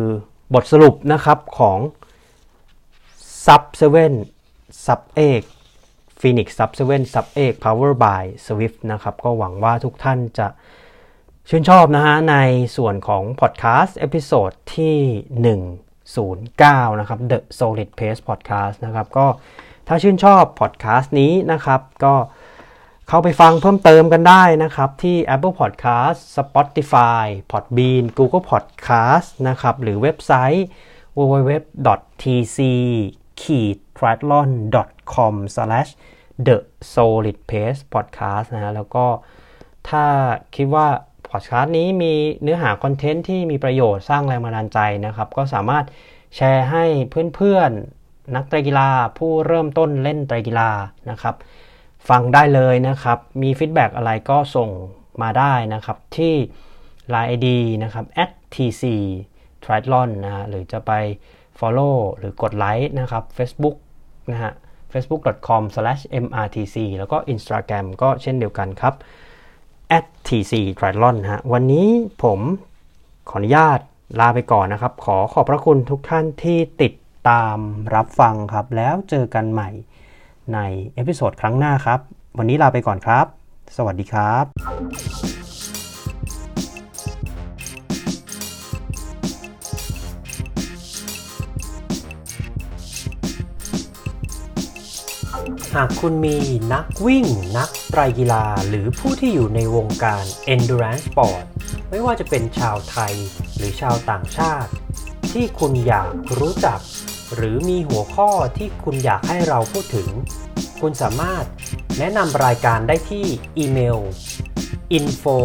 [0.53, 1.79] บทสรุปนะครับของ
[3.45, 3.63] Sub
[4.21, 5.01] 7 Sub
[5.59, 10.47] 8 Phoenix Sub 7 Sub 8 Power by Zwift นะครับ ก็หวังว่าทุกท่านจะ
[11.49, 12.35] ชื่นชอบนะฮะใน
[12.77, 14.97] ส่วนของพอดแคสต์ episode ที่
[16.17, 19.25] 09 นะครับ The Solid Pace Podcast นะครับก็
[19.87, 22.15] ถ้าชื่นชอบพอดแคสต์นี้นะครับ ก็
[23.07, 30.67] เข้าไปฟังเพิ่มเติมกันได้นะครับ ที่ Apple Podcast Spotify Podbean Google Podcast นะครับ หรือเว็บไซต์
[31.17, 32.59] www.tc
[33.41, 33.43] t
[34.03, 34.49] r i a t l o n
[35.13, 35.35] c o m
[36.47, 36.57] the
[36.93, 39.05] solid pace podcast นะฮะแล้วก็
[39.89, 40.05] ถ้า
[40.55, 40.87] คิดว่า
[41.29, 45.85] พอดแคสต์นี้มีเนื้อหาคอนเทนต์ที่มีประโยชน์สร้างแรงบันดาลใจนะครับ ก็สามารถ
[46.35, 46.85] แชร์ให้
[47.35, 48.00] เพื่อนๆ
[48.35, 50.69] นักไตรกีฬาผู้เริ่มต้นเล่นไตรกีฬา
[51.09, 51.35] นะครับ
[52.09, 54.69] ฟังได้เลยนะครับ มี feedback อะไรก็ส่ง
[55.21, 56.33] มาได้นะครับ ที่
[57.13, 57.47] Line ID
[57.83, 58.05] นะครับ
[58.53, 58.83] @tc
[59.63, 60.91] triathlon นะฮะหรือจะไป
[61.59, 63.75] follow หรือกดไลค์นะครับ Facebook
[64.31, 64.51] นะฮะ
[64.93, 68.93] facebook.com/mrtc แล้วก็ Instagram ก็เช่นเดียวกันครับ
[70.27, 71.87] @tc triathlon ฮะวันนี้
[72.23, 72.39] ผม
[73.29, 73.79] ขออนุญาต
[74.19, 76.93] ลาไปก่อนนะครับ ขอขอบพระคุณทุกท่านที่ติด
[77.29, 77.57] ตาม
[77.95, 79.69] รับฟังครับ แล้วเจอกันใหม่
[80.53, 80.59] ใน
[80.93, 81.99] episode ครั้งหน้าครับ
[82.37, 83.25] วันนี้ลาไปก่อนครับ
[83.77, 84.45] สวัสดีครับ
[95.75, 96.37] หากคุณมี
[96.73, 97.25] นักวิ่ง
[97.57, 101.43] นักไตรกีฬา หรือผู้ที่อยู่ในวงการ endurance sport
[101.89, 103.13] ไม่ว่าจะเป็นชาวไทย
[103.55, 104.71] หรือชาวต่างชาติ
[105.31, 106.79] ที่คุณอยากรู้จัก
[107.35, 110.09] หรือมีหัวข้อที่คุณอยากให้เราพูดถึง
[110.81, 111.45] คุณสามารถ
[111.99, 113.25] แนะนำรายการได้ที่
[113.57, 113.99] อีเมล
[114.97, 115.37] info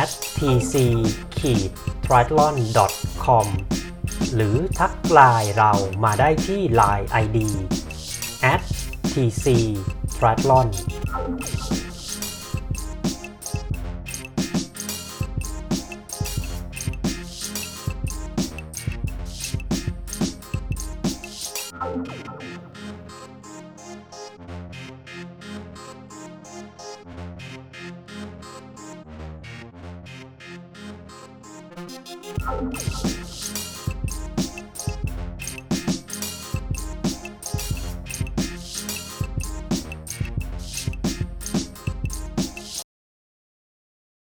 [0.00, 0.74] at tc
[2.04, 2.56] triathlon
[3.24, 3.46] com
[4.34, 5.72] หรือทักไลน์เรา
[6.04, 7.38] มาได้ที่ Line ID
[8.52, 8.62] at
[9.12, 9.46] tc
[10.16, 10.68] triathlon「